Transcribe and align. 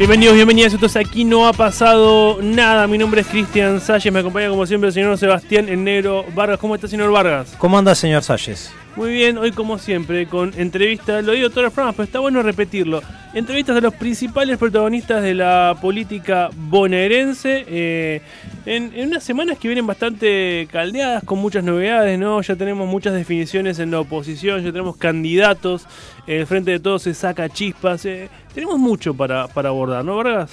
Bienvenidos, 0.00 0.34
bienvenidas. 0.34 0.72
Entonces 0.72 1.06
aquí 1.06 1.26
no 1.26 1.46
ha 1.46 1.52
pasado 1.52 2.38
nada. 2.40 2.86
Mi 2.86 2.96
nombre 2.96 3.20
es 3.20 3.26
Cristian 3.26 3.82
Salles. 3.82 4.10
Me 4.10 4.20
acompaña 4.20 4.48
como 4.48 4.64
siempre 4.64 4.88
el 4.88 4.94
señor 4.94 5.18
Sebastián 5.18 5.68
en 5.68 5.84
negro 5.84 6.24
Vargas. 6.34 6.58
¿Cómo 6.58 6.74
está, 6.74 6.88
señor 6.88 7.12
Vargas? 7.12 7.54
¿Cómo 7.58 7.76
anda, 7.76 7.94
señor 7.94 8.22
Salles? 8.22 8.72
Muy 9.00 9.12
bien, 9.12 9.38
hoy 9.38 9.52
como 9.52 9.78
siempre, 9.78 10.26
con 10.26 10.52
entrevistas, 10.58 11.24
lo 11.24 11.32
digo 11.32 11.48
todos 11.48 11.62
los 11.62 11.72
programas, 11.72 11.94
pero 11.96 12.04
está 12.04 12.18
bueno 12.18 12.42
repetirlo. 12.42 13.00
Entrevistas 13.32 13.78
a 13.78 13.80
los 13.80 13.94
principales 13.94 14.58
protagonistas 14.58 15.22
de 15.22 15.32
la 15.32 15.74
política 15.80 16.50
bonaerense. 16.54 17.64
Eh, 17.66 18.20
en, 18.66 18.92
unas 19.06 19.24
semanas 19.24 19.56
que 19.58 19.68
vienen 19.68 19.86
bastante 19.86 20.68
caldeadas, 20.70 21.24
con 21.24 21.38
muchas 21.38 21.64
novedades, 21.64 22.18
¿no? 22.18 22.42
Ya 22.42 22.56
tenemos 22.56 22.86
muchas 22.86 23.14
definiciones 23.14 23.78
en 23.78 23.90
la 23.90 24.00
oposición, 24.00 24.62
ya 24.62 24.70
tenemos 24.70 24.98
candidatos, 24.98 25.86
el 26.26 26.46
Frente 26.46 26.72
de 26.72 26.80
Todos 26.80 27.04
se 27.04 27.14
saca 27.14 27.48
chispas. 27.48 28.04
Eh, 28.04 28.28
tenemos 28.52 28.78
mucho 28.78 29.14
para, 29.14 29.48
para 29.48 29.70
abordar, 29.70 30.04
¿no, 30.04 30.16
Vargas? 30.16 30.50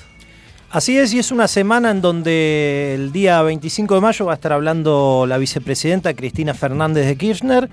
Así 0.70 0.98
es, 0.98 1.14
y 1.14 1.20
es 1.20 1.34
una 1.34 1.50
semana 1.50 1.92
en 1.92 2.00
donde 2.00 2.95
el 2.95 3.11
día 3.11 3.42
25 3.42 3.95
de 3.95 4.00
mayo 4.00 4.26
va 4.26 4.32
a 4.32 4.36
estar 4.36 4.54
hablando 4.54 5.26
la 5.28 5.38
vicepresidenta 5.38 6.14
Cristina 6.14 6.54
Fernández 6.54 7.08
de 7.08 7.17
Kirchner 7.17 7.70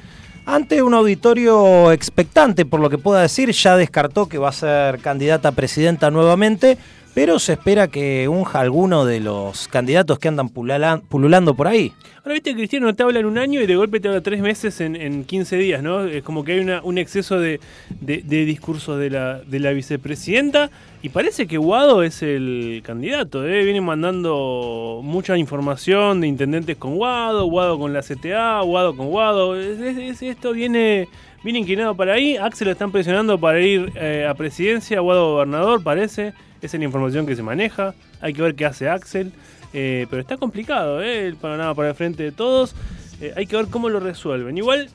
ante 0.46 0.82
un 0.82 0.94
auditorio 0.94 1.92
expectante, 1.92 2.66
por 2.66 2.80
lo 2.80 2.90
que 2.90 2.98
pueda 2.98 3.22
decir, 3.22 3.50
ya 3.50 3.76
descartó 3.76 4.28
que 4.28 4.38
va 4.38 4.50
a 4.50 4.52
ser 4.52 4.98
candidata 4.98 5.48
a 5.48 5.52
presidenta 5.52 6.10
nuevamente, 6.10 6.78
pero 7.14 7.38
se 7.38 7.52
espera 7.52 7.88
que 7.88 8.28
unja 8.28 8.60
alguno 8.60 9.04
de 9.04 9.20
los 9.20 9.68
candidatos 9.68 10.18
que 10.18 10.28
andan 10.28 10.48
pululando 10.48 11.54
por 11.54 11.68
ahí. 11.68 11.92
Ahora, 12.24 12.34
viste, 12.34 12.54
Cristiano 12.54 12.94
te 12.94 13.02
habla 13.02 13.20
en 13.20 13.26
un 13.26 13.36
año 13.36 13.60
y 13.60 13.66
de 13.66 13.76
golpe 13.76 14.00
te 14.00 14.08
habla 14.08 14.22
tres 14.22 14.40
meses 14.40 14.80
en, 14.80 14.96
en 14.96 15.24
15 15.24 15.56
días, 15.58 15.82
¿no? 15.82 16.04
Es 16.04 16.22
como 16.22 16.42
que 16.42 16.52
hay 16.52 16.60
un 16.82 16.98
exceso 16.98 17.38
de, 17.38 17.60
de, 18.00 18.22
discurso 18.46 18.96
de 18.96 19.10
la, 19.10 19.40
de 19.40 19.60
la 19.60 19.72
vicepresidenta 19.72 20.70
y 21.02 21.10
parece 21.10 21.46
que 21.46 21.58
Guado 21.58 22.02
es 22.02 22.22
el 22.22 22.82
candidato, 22.82 23.46
¿eh? 23.46 23.62
Viene 23.62 23.82
mandando 23.82 25.00
mucha 25.04 25.36
información 25.36 26.22
de 26.22 26.26
intendentes 26.26 26.78
con 26.78 26.96
Guado, 26.96 27.44
Guado 27.44 27.78
con 27.78 27.92
la 27.92 28.00
CTA, 28.00 28.62
Guado 28.62 28.96
con 28.96 29.08
Guado. 29.08 29.54
esto 29.54 30.52
viene, 30.52 31.08
viene 31.44 31.58
inclinado 31.58 31.94
para 31.94 32.14
ahí. 32.14 32.38
Axel 32.38 32.68
lo 32.68 32.72
están 32.72 32.90
presionando 32.90 33.38
para 33.38 33.60
ir 33.60 33.92
eh, 33.96 34.26
a 34.26 34.32
presidencia, 34.32 34.98
Guado 35.00 35.32
gobernador, 35.34 35.82
parece. 35.82 36.32
Esa 36.64 36.78
es 36.78 36.80
la 36.80 36.86
información 36.86 37.26
que 37.26 37.36
se 37.36 37.42
maneja. 37.42 37.94
Hay 38.22 38.32
que 38.32 38.40
ver 38.40 38.54
qué 38.54 38.64
hace 38.64 38.88
Axel. 38.88 39.32
Eh, 39.74 40.06
pero 40.08 40.22
está 40.22 40.38
complicado, 40.38 41.02
¿eh? 41.02 41.26
El 41.26 41.36
panorama 41.36 41.74
para 41.74 41.90
el 41.90 41.94
frente 41.94 42.22
de 42.22 42.32
todos. 42.32 42.74
Eh, 43.20 43.34
hay 43.36 43.46
que 43.46 43.54
ver 43.54 43.66
cómo 43.66 43.90
lo 43.90 44.00
resuelven. 44.00 44.56
Igual, 44.56 44.88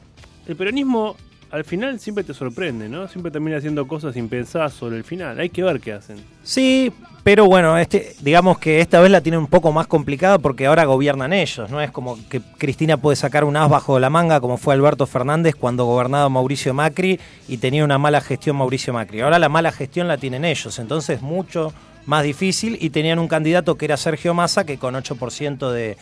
el 0.47 0.56
peronismo 0.56 1.16
al 1.52 1.64
final 1.64 2.00
siempre 2.00 2.24
te 2.24 2.34
sorprende, 2.34 2.88
¿no? 2.88 3.08
Siempre 3.08 3.32
termina 3.32 3.58
haciendo 3.58 3.88
cosas 3.88 4.14
sin 4.14 4.30
pensar 4.30 4.70
sobre 4.72 4.98
el 4.98 5.04
final. 5.04 5.40
Hay 5.40 5.50
que 5.50 5.64
ver 5.64 5.80
qué 5.80 5.94
hacen. 5.94 6.18
Sí, 6.44 6.92
pero 7.24 7.46
bueno, 7.46 7.78
este, 7.78 8.16
digamos 8.22 8.60
que 8.60 8.82
esta 8.82 9.00
vez 9.00 9.10
la 9.12 9.22
tiene 9.22 9.38
un 9.38 9.48
poco 9.48 9.72
más 9.72 9.88
complicada 9.88 10.38
porque 10.38 10.68
ahora 10.68 10.86
gobiernan 10.86 11.34
ellos, 11.34 11.70
¿no? 11.72 11.82
Es 11.82 11.92
como 11.92 12.18
que 12.30 12.42
Cristina 12.58 12.98
puede 12.98 13.16
sacar 13.16 13.44
un 13.44 13.58
as 13.58 13.70
bajo 13.70 14.00
la 14.00 14.09
manga 14.09 14.40
como 14.40 14.58
fue 14.58 14.76
Alberto 14.76 15.08
Fernández 15.08 15.56
cuando 15.56 15.86
gobernaba 15.86 16.30
Mauricio 16.30 16.74
Macri 16.74 17.20
y 17.48 17.58
tenía 17.58 17.84
una 17.84 17.98
mala 17.98 18.22
gestión 18.22 18.56
Mauricio 18.56 18.94
Macri. 18.94 19.22
Ahora 19.22 19.40
la 19.40 19.50
mala 19.50 19.72
gestión 19.72 20.08
la 20.08 20.18
tienen 20.18 20.46
ellos, 20.46 20.78
entonces 20.78 21.22
mucho 21.22 21.74
más 22.06 22.24
difícil 22.24 22.78
y 22.80 22.92
tenían 22.92 23.20
un 23.20 23.28
candidato 23.28 23.76
que 23.76 23.86
era 23.86 23.98
Sergio 23.98 24.34
Massa 24.34 24.66
que 24.66 24.78
con 24.78 24.96
8% 24.96 25.72
de 25.72 25.98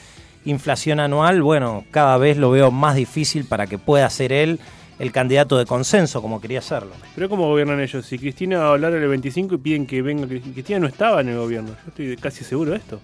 inflación 0.45 0.99
anual, 0.99 1.41
bueno, 1.41 1.83
cada 1.91 2.17
vez 2.17 2.37
lo 2.37 2.51
veo 2.51 2.71
más 2.71 2.95
difícil 2.95 3.45
para 3.45 3.67
que 3.67 3.77
pueda 3.77 4.09
ser 4.09 4.31
él 4.31 4.59
el 4.99 5.11
candidato 5.11 5.57
de 5.57 5.65
consenso 5.65 6.21
como 6.21 6.41
quería 6.41 6.59
hacerlo. 6.59 6.91
Pero 7.15 7.29
¿cómo 7.29 7.47
gobiernan 7.47 7.79
ellos? 7.79 8.05
Si 8.05 8.17
Cristina 8.17 8.59
va 8.59 8.67
a 8.67 8.71
hablar 8.71 8.93
el 8.93 9.07
25 9.07 9.55
y 9.55 9.57
piden 9.57 9.85
que 9.85 10.01
venga, 10.01 10.27
Cristina 10.27 10.79
no 10.79 10.87
estaba 10.87 11.21
en 11.21 11.29
el 11.29 11.37
gobierno, 11.37 11.69
yo 11.69 11.89
estoy 11.89 12.17
casi 12.17 12.43
seguro 12.43 12.71
de 12.71 12.77
esto. 12.77 12.99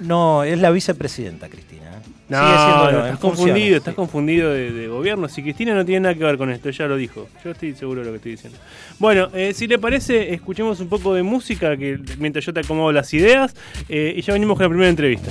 No, 0.00 0.42
es 0.42 0.58
la 0.58 0.70
vicepresidenta 0.70 1.48
Cristina. 1.48 1.82
¿eh? 1.84 2.10
No, 2.28 2.38
Sigue 2.38 2.98
estás 2.98 3.18
confundido, 3.18 3.76
estás 3.76 3.94
confundido 3.94 4.50
de, 4.50 4.88
gobierno. 4.88 5.28
Si 5.28 5.42
Cristina 5.42 5.74
no 5.74 5.84
tiene 5.84 6.00
nada 6.00 6.14
que 6.14 6.24
ver 6.24 6.36
con 6.36 6.50
esto, 6.50 6.70
ya 6.70 6.86
lo 6.86 6.96
dijo. 6.96 7.28
Yo 7.44 7.50
estoy 7.50 7.74
seguro 7.74 8.00
de 8.00 8.06
lo 8.06 8.12
que 8.12 8.16
estoy 8.16 8.32
diciendo. 8.32 8.58
Bueno, 8.98 9.28
eh, 9.34 9.52
si 9.54 9.66
le 9.66 9.78
parece, 9.78 10.32
escuchemos 10.32 10.80
un 10.80 10.88
poco 10.88 11.14
de 11.14 11.22
música 11.22 11.76
que 11.76 11.98
mientras 12.18 12.44
yo 12.44 12.52
te 12.52 12.60
acomodo 12.60 12.92
las 12.92 13.12
ideas 13.14 13.54
eh, 13.88 14.14
y 14.16 14.22
ya 14.22 14.32
venimos 14.32 14.56
con 14.56 14.64
la 14.64 14.68
primera 14.68 14.90
entrevista. 14.90 15.30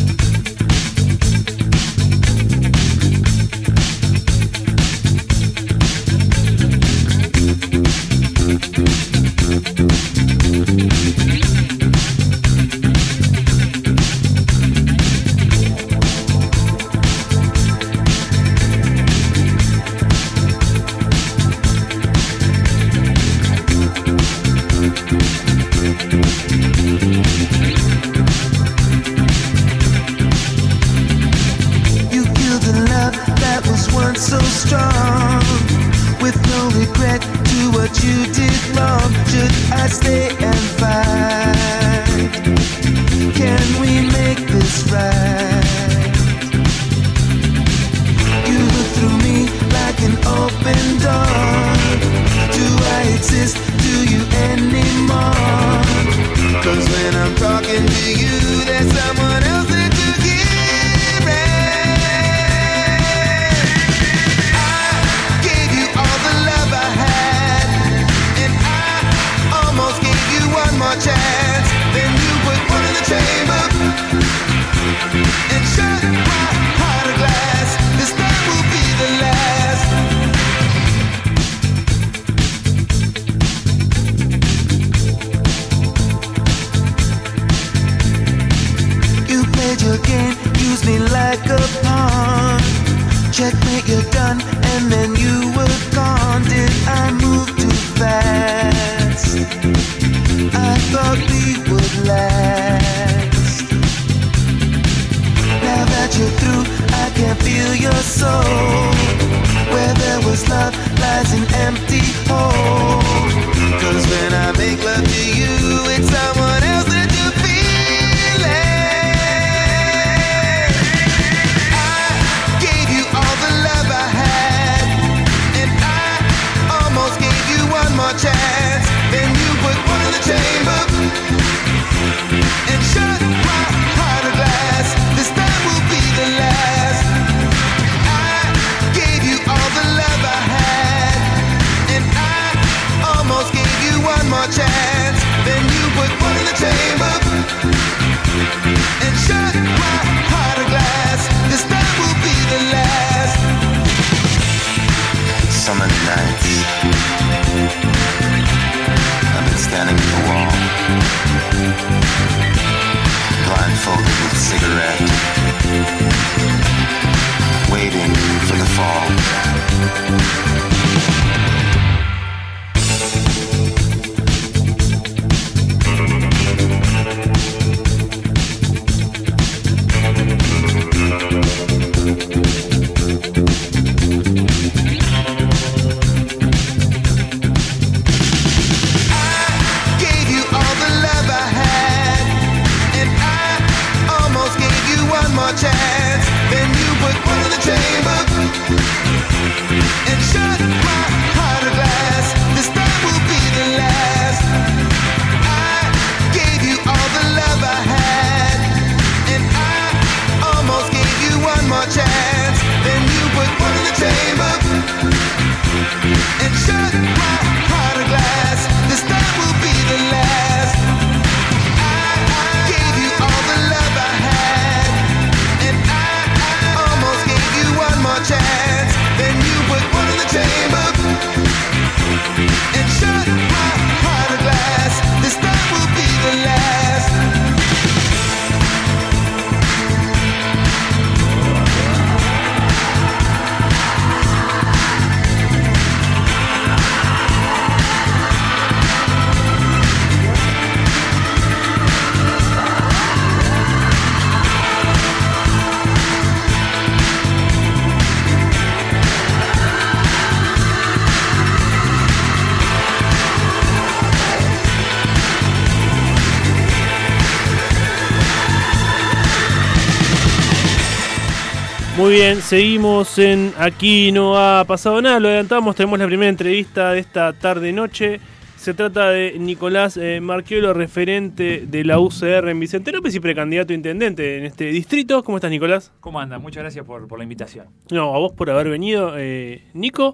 Muy 272.11 272.19
bien, 272.19 272.41
seguimos 272.41 273.17
en 273.19 273.53
Aquí 273.57 274.11
no 274.11 274.37
ha 274.37 274.65
pasado 274.65 275.01
nada, 275.01 275.17
lo 275.17 275.29
adelantamos, 275.29 275.77
tenemos 275.77 275.97
la 275.97 276.07
primera 276.07 276.27
entrevista 276.27 276.91
de 276.91 276.99
esta 276.99 277.31
tarde-noche. 277.31 278.19
Se 278.57 278.73
trata 278.73 279.11
de 279.11 279.39
Nicolás 279.39 279.95
eh, 279.95 280.19
Marquiolo, 280.19 280.73
referente 280.73 281.65
de 281.65 281.85
la 281.85 281.99
UCR 281.99 282.49
en 282.49 282.59
Vicente 282.59 282.91
López 282.91 283.15
y 283.15 283.21
precandidato 283.21 283.71
a 283.71 283.77
intendente 283.77 284.39
en 284.39 284.43
este 284.43 284.65
distrito. 284.65 285.23
¿Cómo 285.23 285.37
estás, 285.37 285.51
Nicolás? 285.51 285.93
¿Cómo 286.01 286.19
anda? 286.19 286.37
Muchas 286.37 286.63
gracias 286.63 286.85
por, 286.85 287.17
la 287.17 287.23
invitación. 287.23 287.67
No, 287.91 288.13
a 288.13 288.19
vos 288.19 288.33
por 288.33 288.49
haber 288.49 288.67
venido, 288.67 289.13
eh, 289.15 289.63
Nico. 289.73 290.13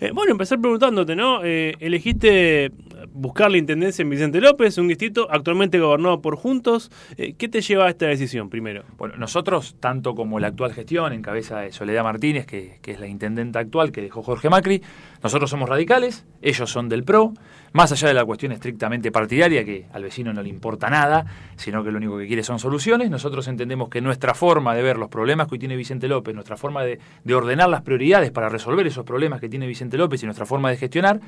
Eh, 0.00 0.12
bueno, 0.12 0.32
empezar 0.32 0.60
preguntándote, 0.60 1.16
¿no? 1.16 1.40
Eh, 1.42 1.74
elegiste 1.80 2.70
buscar 3.12 3.50
la 3.50 3.58
intendencia 3.58 4.02
en 4.02 4.10
Vicente 4.10 4.40
López, 4.40 4.78
un 4.78 4.88
distrito 4.88 5.28
actualmente 5.30 5.78
gobernado 5.78 6.20
por 6.20 6.36
Juntos. 6.36 6.90
Eh, 7.16 7.34
¿Qué 7.36 7.48
te 7.48 7.60
lleva 7.60 7.86
a 7.86 7.90
esta 7.90 8.06
decisión 8.06 8.48
primero? 8.48 8.84
Bueno, 8.96 9.16
nosotros, 9.16 9.76
tanto 9.80 10.14
como 10.14 10.40
la 10.40 10.48
actual 10.48 10.72
gestión, 10.72 11.12
en 11.12 11.22
cabeza 11.22 11.60
de 11.60 11.72
Soledad 11.72 12.04
Martínez, 12.04 12.46
que, 12.46 12.78
es 12.84 13.00
la 13.00 13.06
intendenta 13.06 13.58
actual 13.58 13.92
que 13.92 14.02
dejó 14.02 14.22
Jorge 14.22 14.48
Macri, 14.48 14.82
nosotros 15.22 15.50
somos 15.50 15.68
radicales, 15.68 16.24
ellos 16.42 16.70
son 16.70 16.88
del 16.88 17.04
PRO, 17.04 17.34
más 17.72 17.92
allá 17.92 18.08
de 18.08 18.14
la 18.14 18.24
cuestión 18.24 18.52
estrictamente 18.52 19.12
partidaria, 19.12 19.64
que 19.64 19.86
al 19.92 20.02
vecino 20.02 20.32
no 20.32 20.42
le 20.42 20.48
importa 20.48 20.88
nada, 20.88 21.26
sino 21.56 21.84
que 21.84 21.90
lo 21.90 21.98
único 21.98 22.16
que 22.18 22.26
quiere 22.26 22.42
son 22.42 22.58
soluciones, 22.58 23.10
nosotros 23.10 23.46
entendemos 23.48 23.88
que 23.90 24.00
nuestra 24.00 24.34
forma 24.34 24.74
de 24.74 24.82
ver 24.82 24.96
los 24.96 25.10
problemas 25.10 25.48
que 25.48 25.54
hoy 25.54 25.58
tiene 25.58 25.76
Vicente 25.76 26.08
López, 26.08 26.34
nuestra 26.34 26.56
forma 26.56 26.82
de 26.84 26.98
ordenar 27.34 27.68
las 27.68 27.82
prioridades 27.82 28.30
para 28.30 28.48
resolver 28.48 28.86
esos 28.86 29.04
problemas 29.04 29.40
que 29.40 29.48
tiene 29.48 29.66
Vicente 29.66 29.98
López 29.98 30.22
y 30.22 30.26
nuestra 30.26 30.46
forma 30.46 30.70
de 30.70 30.76
gestionar, 30.76 31.20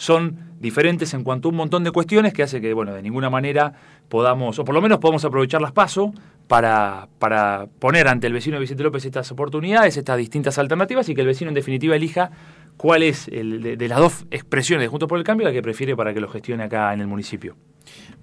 son 0.00 0.38
diferentes 0.60 1.12
en 1.12 1.24
cuanto 1.24 1.48
a 1.48 1.50
un 1.50 1.56
montón 1.56 1.84
de 1.84 1.90
cuestiones 1.90 2.32
que 2.32 2.42
hace 2.42 2.58
que, 2.62 2.72
bueno, 2.72 2.94
de 2.94 3.02
ninguna 3.02 3.28
manera 3.28 3.74
podamos, 4.08 4.58
o 4.58 4.64
por 4.64 4.74
lo 4.74 4.80
menos 4.80 4.98
podamos 4.98 5.26
aprovechar 5.26 5.60
las 5.60 5.72
paso 5.72 6.14
para, 6.48 7.08
para 7.18 7.68
poner 7.78 8.08
ante 8.08 8.26
el 8.26 8.32
vecino 8.32 8.56
de 8.56 8.60
Vicente 8.60 8.82
López 8.82 9.04
estas 9.04 9.30
oportunidades, 9.30 9.98
estas 9.98 10.16
distintas 10.16 10.56
alternativas 10.56 11.06
y 11.10 11.14
que 11.14 11.20
el 11.20 11.26
vecino 11.26 11.50
en 11.50 11.54
definitiva 11.54 11.96
elija 11.96 12.30
cuál 12.78 13.02
es 13.02 13.28
el, 13.28 13.76
de, 13.76 13.88
las 13.88 13.98
dos 13.98 14.26
expresiones 14.30 14.84
de 14.84 14.88
Juntos 14.88 15.06
por 15.06 15.18
el 15.18 15.24
Cambio 15.24 15.46
la 15.46 15.52
que 15.52 15.60
prefiere 15.60 15.94
para 15.94 16.14
que 16.14 16.20
lo 16.20 16.28
gestione 16.28 16.64
acá 16.64 16.94
en 16.94 17.02
el 17.02 17.06
municipio. 17.06 17.56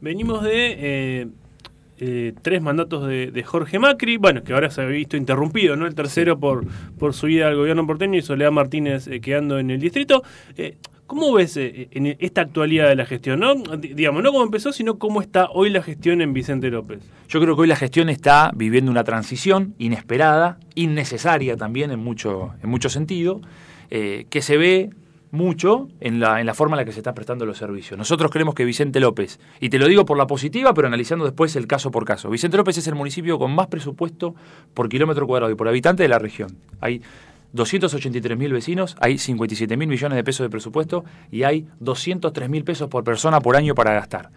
Venimos 0.01 0.41
de 0.41 0.75
eh, 0.79 1.27
eh, 2.00 2.34
tres 2.42 2.62
mandatos 2.62 3.08
de, 3.08 3.32
de 3.32 3.44
Jorge 3.44 3.80
Macri, 3.80 4.18
bueno, 4.18 4.44
que 4.44 4.54
ahora 4.54 4.70
se 4.70 4.82
ha 4.82 4.86
visto 4.86 5.18
interrumpido, 5.18 5.75
¿no? 5.75 5.88
El 5.88 5.96
tercero 5.96 6.39
por, 6.39 6.66
por 7.00 7.13
su 7.13 7.27
ida 7.27 7.48
al 7.48 7.56
gobierno 7.56 7.86
porteño 7.88 8.18
y 8.18 8.22
Soledad 8.22 8.51
Martínez 8.51 9.08
eh, 9.08 9.20
quedando 9.22 9.60
en 9.60 9.72
el 9.72 9.80
distrito. 9.80 10.24
Eh, 10.58 10.77
¿Cómo 11.06 11.32
ves 11.32 11.56
eh, 11.56 11.88
en 11.92 12.18
esta 12.20 12.42
actualidad 12.42 12.89
de 12.89 12.96
la 12.96 13.06
gestión? 13.06 13.39
¿no? 13.39 13.56
Digamos, 13.56 14.22
no 14.22 14.32
cómo 14.32 14.44
empezó, 14.44 14.74
sino 14.74 15.00
cómo 15.00 15.22
está 15.22 15.48
hoy 15.51 15.70
la 15.70 15.82
gestión 15.82 16.22
en 16.22 16.34
Vicente 16.34 16.70
López. 16.70 17.00
Yo 17.30 17.39
creo 17.39 17.56
que 17.56 17.62
hoy 17.62 17.68
la 17.68 17.77
gestión 17.77 18.10
está 18.10 18.51
viviendo 18.54 18.92
una 18.92 19.06
transición 19.06 19.74
inesperada, 19.77 20.60
innecesaria 20.75 21.56
también 21.56 21.92
en 21.92 22.00
mucho, 22.00 22.54
en 22.62 22.70
mucho 22.70 22.89
sentido, 22.89 23.42
que 23.89 24.42
se 24.42 24.58
ve 24.58 24.89
mucho 25.31 25.88
en 26.00 26.19
la, 26.19 26.39
en 26.39 26.46
la 26.46 26.53
forma 26.53 26.75
en 26.75 26.79
la 26.79 26.86
que 26.86 26.91
se 26.91 27.00
están 27.00 27.15
prestando 27.15 27.46
los 27.46 27.57
servicios. 27.57 27.98
Nosotros 27.98 28.31
creemos 28.31 28.55
que 28.55 28.65
Vicente 28.65 29.00
López, 29.00 29.39
y 29.60 29.69
te 29.69 29.79
lo 29.79 29.88
digo 29.88 30.05
por 30.05 30.17
la 30.17 30.27
positiva, 30.27 30.74
pero 30.74 30.88
analizando 30.88 31.25
después 31.25 31.55
el 31.55 31.67
caso 31.67 31.91
por 31.91 32.05
caso, 32.05 32.29
Vicente 32.29 32.57
López 32.57 32.77
es 32.77 32.88
el 32.88 32.96
municipio 32.96 33.38
con 33.38 33.53
más 33.53 33.67
presupuesto 33.67 34.36
por 34.74 34.89
kilómetro 34.89 35.27
cuadrado 35.27 35.51
y 35.51 35.55
por 35.55 35.67
habitante 35.67 36.03
de 36.03 36.10
la 36.10 36.19
región. 36.19 36.57
Hay 36.79 37.01
283 37.53 38.38
mil 38.38 38.53
vecinos, 38.53 38.96
hay 39.00 39.17
57 39.17 39.77
mil 39.77 39.88
millones 39.88 40.15
de 40.15 40.24
pesos 40.24 40.46
de 40.46 40.50
presupuesto 40.50 41.05
y 41.31 41.43
hay 41.43 41.67
203 41.79 42.50
mil 42.50 42.63
pesos 42.63 42.89
por 42.89 43.03
persona 43.03 43.39
por 43.41 43.55
año 43.55 43.75
para 43.75 43.93
gastar. 43.93 44.29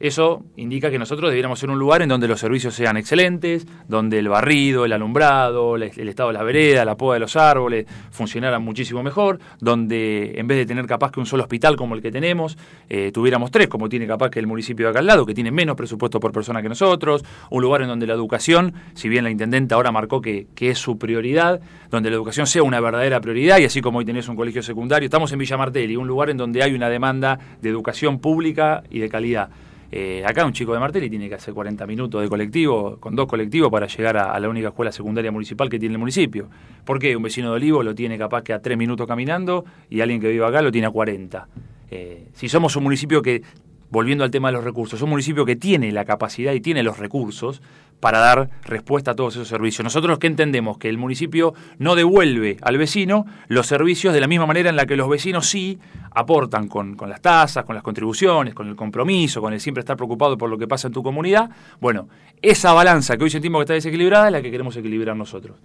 Eso 0.00 0.44
indica 0.56 0.90
que 0.90 0.98
nosotros 0.98 1.30
debiéramos 1.30 1.58
ser 1.58 1.70
un 1.70 1.78
lugar 1.78 2.02
en 2.02 2.08
donde 2.08 2.28
los 2.28 2.38
servicios 2.38 2.74
sean 2.74 2.96
excelentes, 2.96 3.66
donde 3.88 4.20
el 4.20 4.28
barrido, 4.28 4.84
el 4.84 4.92
alumbrado, 4.92 5.74
el, 5.74 5.82
estado 5.82 6.28
de 6.28 6.34
la 6.34 6.44
vereda, 6.44 6.84
la 6.84 6.96
poda 6.96 7.14
de 7.14 7.20
los 7.20 7.34
árboles 7.34 7.86
funcionaran 8.12 8.62
muchísimo 8.62 9.02
mejor, 9.02 9.40
donde 9.58 10.34
en 10.36 10.46
vez 10.46 10.58
de 10.58 10.66
tener 10.66 10.86
capaz 10.86 11.10
que 11.10 11.18
un 11.18 11.26
solo 11.26 11.42
hospital 11.42 11.74
como 11.76 11.96
el 11.96 12.02
que 12.02 12.12
tenemos, 12.12 12.56
eh, 12.88 13.10
tuviéramos 13.12 13.50
tres, 13.50 13.66
como 13.66 13.88
tiene 13.88 14.06
capaz 14.06 14.30
que 14.30 14.38
el 14.38 14.46
municipio 14.46 14.86
de 14.86 14.90
acá 14.90 15.00
al 15.00 15.06
lado, 15.06 15.26
que 15.26 15.34
tiene 15.34 15.50
menos 15.50 15.74
presupuesto 15.74 16.20
por 16.20 16.30
persona 16.30 16.62
que 16.62 16.68
nosotros, 16.68 17.24
un 17.50 17.60
lugar 17.60 17.82
en 17.82 17.88
donde 17.88 18.06
la 18.06 18.14
educación, 18.14 18.74
si 18.94 19.08
bien 19.08 19.24
la 19.24 19.30
intendenta 19.30 19.74
ahora 19.74 19.90
marcó 19.90 20.20
que, 20.20 20.46
que 20.54 20.70
es 20.70 20.78
su 20.78 20.96
prioridad, 20.96 21.60
donde 21.90 22.10
la 22.10 22.14
educación 22.16 22.46
sea 22.46 22.62
una 22.62 22.78
verdadera 22.78 23.20
prioridad, 23.20 23.58
y 23.58 23.64
así 23.64 23.80
como 23.80 23.98
hoy 23.98 24.04
tenés 24.04 24.28
un 24.28 24.36
colegio 24.36 24.62
secundario, 24.62 25.06
estamos 25.06 25.32
en 25.32 25.40
Villa 25.40 25.56
Martelli, 25.56 25.96
un 25.96 26.06
lugar 26.06 26.30
en 26.30 26.36
donde 26.36 26.62
hay 26.62 26.72
una 26.72 26.88
demanda 26.88 27.38
de 27.60 27.68
educación 27.68 28.20
pública 28.20 28.84
y 28.90 29.00
de 29.00 29.08
calidad. 29.08 29.50
Eh, 29.90 30.22
acá 30.26 30.44
un 30.44 30.52
chico 30.52 30.74
de 30.74 30.80
Martelli 30.80 31.08
tiene 31.08 31.28
que 31.28 31.34
hacer 31.34 31.54
40 31.54 31.86
minutos 31.86 32.20
de 32.22 32.28
colectivo, 32.28 32.98
con 33.00 33.16
dos 33.16 33.26
colectivos 33.26 33.70
para 33.70 33.86
llegar 33.86 34.18
a, 34.18 34.38
la 34.38 34.48
única 34.48 34.68
escuela 34.68 34.92
secundaria 34.92 35.32
municipal 35.32 35.68
que 35.70 35.78
tiene 35.78 35.94
el 35.94 35.98
municipio. 35.98 36.48
¿Por 36.84 36.98
qué? 36.98 37.16
Un 37.16 37.22
vecino 37.22 37.50
de 37.50 37.56
Olivo 37.56 37.82
lo 37.82 37.94
tiene 37.94 38.18
capaz 38.18 38.42
que 38.42 38.52
a 38.52 38.60
3 38.60 38.76
minutos 38.76 39.06
caminando 39.06 39.64
y 39.88 40.00
alguien 40.00 40.20
que 40.20 40.28
vive 40.28 40.44
acá 40.44 40.60
lo 40.60 40.70
tiene 40.70 40.88
a 40.88 40.90
40. 40.90 41.48
Eh, 41.90 42.28
si 42.34 42.48
somos 42.48 42.76
un 42.76 42.84
municipio 42.84 43.22
que, 43.22 43.42
volviendo 43.90 44.24
al 44.24 44.30
tema 44.30 44.48
de 44.48 44.52
los 44.52 44.64
recursos, 44.64 45.02
un 45.02 45.10
municipio 45.10 45.44
que 45.44 45.56
tiene 45.56 45.92
la 45.92 46.04
capacidad 46.04 46.52
y 46.52 46.60
tiene 46.60 46.82
los 46.82 46.98
recursos 46.98 47.62
para 48.00 48.18
dar 48.18 48.50
respuesta 48.64 49.12
a 49.12 49.14
todos 49.14 49.34
esos 49.34 49.48
servicios. 49.48 49.82
Nosotros 49.82 50.18
que 50.18 50.26
entendemos 50.26 50.78
que 50.78 50.88
el 50.88 50.98
municipio 50.98 51.54
no 51.78 51.94
devuelve 51.94 52.56
al 52.62 52.78
vecino 52.78 53.26
los 53.48 53.66
servicios 53.66 54.14
de 54.14 54.20
la 54.20 54.28
misma 54.28 54.46
manera 54.46 54.70
en 54.70 54.76
la 54.76 54.86
que 54.86 54.96
los 54.96 55.08
vecinos 55.08 55.48
sí 55.48 55.78
aportan 56.12 56.68
con, 56.68 56.94
con, 56.94 57.10
las 57.10 57.20
tasas, 57.20 57.64
con 57.64 57.74
las 57.74 57.82
contribuciones, 57.82 58.54
con 58.54 58.68
el 58.68 58.76
compromiso, 58.76 59.40
con 59.40 59.52
el 59.52 59.60
siempre 59.60 59.80
estar 59.80 59.96
preocupado 59.96 60.38
por 60.38 60.48
lo 60.48 60.58
que 60.58 60.68
pasa 60.68 60.88
en 60.88 60.94
tu 60.94 61.02
comunidad. 61.02 61.50
Bueno, 61.80 62.08
esa 62.40 62.72
balanza 62.72 63.16
que 63.16 63.24
hoy 63.24 63.30
sentimos 63.30 63.60
que 63.60 63.64
está 63.64 63.74
desequilibrada 63.74 64.26
es 64.26 64.32
la 64.32 64.42
que 64.42 64.50
queremos 64.50 64.76
equilibrar 64.76 65.16
nosotros. 65.16 65.56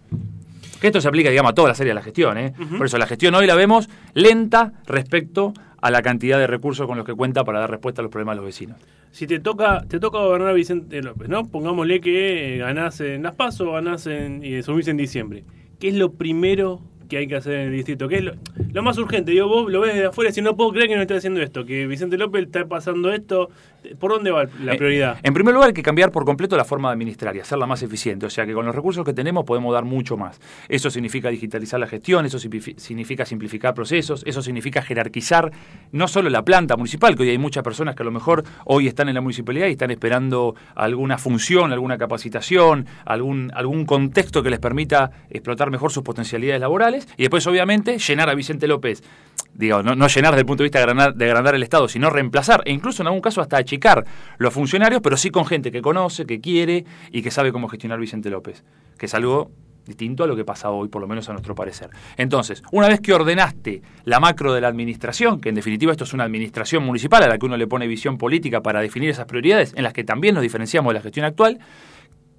Que 0.79 0.87
esto 0.87 0.99
se 1.01 1.07
aplica, 1.07 1.29
digamos, 1.29 1.51
a 1.51 1.55
toda 1.55 1.69
la 1.69 1.75
serie 1.75 1.91
de 1.91 1.95
la 1.95 2.01
gestión. 2.01 2.37
¿eh? 2.37 2.53
Uh 2.57 2.61
-huh. 2.63 2.77
Por 2.77 2.85
eso 2.87 2.97
la 2.97 3.07
gestión 3.07 3.33
hoy 3.35 3.47
la 3.47 3.55
vemos 3.55 3.89
lenta 4.13 4.73
respecto 4.85 5.53
a 5.81 5.91
la 5.91 6.01
cantidad 6.01 6.39
de 6.39 6.47
recursos 6.47 6.87
con 6.87 6.97
los 6.97 7.05
que 7.05 7.13
cuenta 7.13 7.43
para 7.43 7.59
dar 7.59 7.69
respuesta 7.69 8.01
a 8.01 8.03
los 8.03 8.11
problemas 8.11 8.33
de 8.33 8.37
los 8.37 8.45
vecinos. 8.45 8.77
Si 9.11 9.27
te 9.27 9.39
toca 9.39 9.83
te 9.87 9.99
toca 9.99 10.17
gobernar 10.17 10.53
Vicente 10.55 11.01
López, 11.01 11.29
¿no? 11.29 11.45
Pongámosle 11.45 12.01
que 12.01 12.57
ganás 12.57 12.99
en 13.01 13.23
Las 13.23 13.35
Paso, 13.35 13.73
ganás 13.73 14.07
en, 14.07 14.43
y 14.43 14.63
subís 14.63 14.87
en 14.87 14.97
diciembre. 14.97 15.43
¿Qué 15.79 15.89
es 15.89 15.95
lo 15.95 16.13
primero 16.13 16.81
que 17.09 17.17
hay 17.17 17.27
que 17.27 17.35
hacer 17.35 17.53
en 17.53 17.67
el 17.67 17.73
distrito? 17.73 18.07
¿Qué 18.07 18.15
es 18.17 18.23
lo, 18.23 18.33
lo 18.71 18.81
más 18.81 18.97
urgente? 18.97 19.31
Digo, 19.31 19.47
vos 19.47 19.71
lo 19.71 19.81
ves 19.81 19.93
desde 19.93 20.07
afuera 20.07 20.31
y 20.31 20.33
si 20.33 20.41
no 20.41 20.55
puedo 20.55 20.71
creer 20.71 20.87
que 20.87 20.95
no 20.95 21.01
esté 21.01 21.15
haciendo 21.15 21.41
esto, 21.41 21.65
que 21.65 21.85
Vicente 21.85 22.17
López 22.17 22.45
está 22.45 22.65
pasando 22.65 23.11
esto. 23.13 23.49
¿Por 23.99 24.11
dónde 24.11 24.31
va 24.31 24.45
la 24.61 24.75
prioridad? 24.75 25.17
Eh, 25.17 25.21
en 25.23 25.33
primer 25.33 25.53
lugar, 25.53 25.67
hay 25.67 25.73
que 25.73 25.83
cambiar 25.83 26.11
por 26.11 26.25
completo 26.25 26.57
la 26.57 26.65
forma 26.65 26.89
de 26.89 26.93
administrar 26.93 27.35
y 27.35 27.39
hacerla 27.39 27.65
más 27.65 27.81
eficiente. 27.83 28.25
O 28.25 28.29
sea 28.29 28.45
que 28.45 28.53
con 28.53 28.65
los 28.65 28.75
recursos 28.75 29.03
que 29.05 29.13
tenemos 29.13 29.45
podemos 29.45 29.73
dar 29.73 29.85
mucho 29.85 30.17
más. 30.17 30.39
Eso 30.69 30.89
significa 30.89 31.29
digitalizar 31.29 31.79
la 31.79 31.87
gestión, 31.87 32.25
eso 32.25 32.39
significa 32.39 33.25
simplificar 33.25 33.73
procesos, 33.73 34.23
eso 34.25 34.41
significa 34.41 34.81
jerarquizar 34.81 35.51
no 35.91 36.07
solo 36.07 36.29
la 36.29 36.43
planta 36.43 36.75
municipal, 36.75 37.15
que 37.15 37.23
hoy 37.23 37.29
hay 37.29 37.37
muchas 37.37 37.63
personas 37.63 37.95
que 37.95 38.03
a 38.03 38.05
lo 38.05 38.11
mejor 38.11 38.43
hoy 38.65 38.87
están 38.87 39.09
en 39.09 39.15
la 39.15 39.21
municipalidad 39.21 39.67
y 39.67 39.71
están 39.71 39.91
esperando 39.91 40.55
alguna 40.75 41.17
función, 41.17 41.71
alguna 41.71 41.97
capacitación, 41.97 42.87
algún, 43.05 43.51
algún 43.53 43.85
contexto 43.85 44.43
que 44.43 44.49
les 44.49 44.59
permita 44.59 45.11
explotar 45.29 45.71
mejor 45.71 45.91
sus 45.91 46.03
potencialidades 46.03 46.61
laborales. 46.61 47.07
Y 47.17 47.23
después, 47.23 47.45
obviamente, 47.47 47.97
llenar 47.97 48.29
a 48.29 48.35
Vicente 48.35 48.67
López 48.67 49.03
digo, 49.53 49.83
no, 49.83 49.95
no, 49.95 50.07
llenar 50.07 50.31
desde 50.31 50.41
el 50.41 50.45
punto 50.45 50.63
de 50.63 50.65
vista 50.65 50.79
de 50.79 50.83
agrandar, 50.83 51.13
de 51.15 51.25
agrandar, 51.25 51.55
el 51.55 51.63
Estado, 51.63 51.87
sino 51.87 52.09
reemplazar, 52.09 52.63
e 52.65 52.71
incluso 52.71 53.03
en 53.03 53.07
algún 53.07 53.21
caso 53.21 53.41
hasta 53.41 53.57
achicar 53.57 53.72
los 54.37 54.53
funcionarios, 54.53 55.01
pero 55.01 55.17
sí 55.17 55.29
con 55.29 55.45
gente 55.45 55.71
que 55.71 55.81
conoce, 55.81 56.25
que 56.25 56.39
quiere 56.41 56.85
y 57.11 57.21
que 57.21 57.31
sabe 57.31 57.51
cómo 57.51 57.67
gestionar 57.67 57.99
Vicente 57.99 58.29
López, 58.29 58.63
que 58.97 59.05
es 59.05 59.13
algo 59.13 59.51
distinto 59.85 60.23
a 60.23 60.27
lo 60.27 60.35
que 60.35 60.45
pasa 60.45 60.69
hoy, 60.71 60.87
por 60.87 61.01
lo 61.01 61.07
menos 61.07 61.27
a 61.29 61.33
nuestro 61.33 61.55
parecer. 61.55 61.89
Entonces, 62.17 62.63
una 62.71 62.87
vez 62.87 63.01
que 63.01 63.13
ordenaste 63.13 63.81
la 64.05 64.19
macro 64.19 64.53
de 64.53 64.61
la 64.61 64.67
administración, 64.67 65.41
que 65.41 65.49
en 65.49 65.55
definitiva 65.55 65.91
esto 65.91 66.05
es 66.05 66.13
una 66.13 66.23
administración 66.23 66.83
municipal 66.83 67.23
a 67.23 67.27
la 67.27 67.37
que 67.37 67.45
uno 67.45 67.57
le 67.57 67.67
pone 67.67 67.87
visión 67.87 68.17
política 68.17 68.61
para 68.61 68.81
definir 68.81 69.09
esas 69.09 69.25
prioridades, 69.25 69.73
en 69.75 69.83
las 69.83 69.93
que 69.93 70.03
también 70.03 70.35
nos 70.35 70.41
diferenciamos 70.41 70.91
de 70.91 70.95
la 70.95 71.01
gestión 71.01 71.25
actual, 71.25 71.59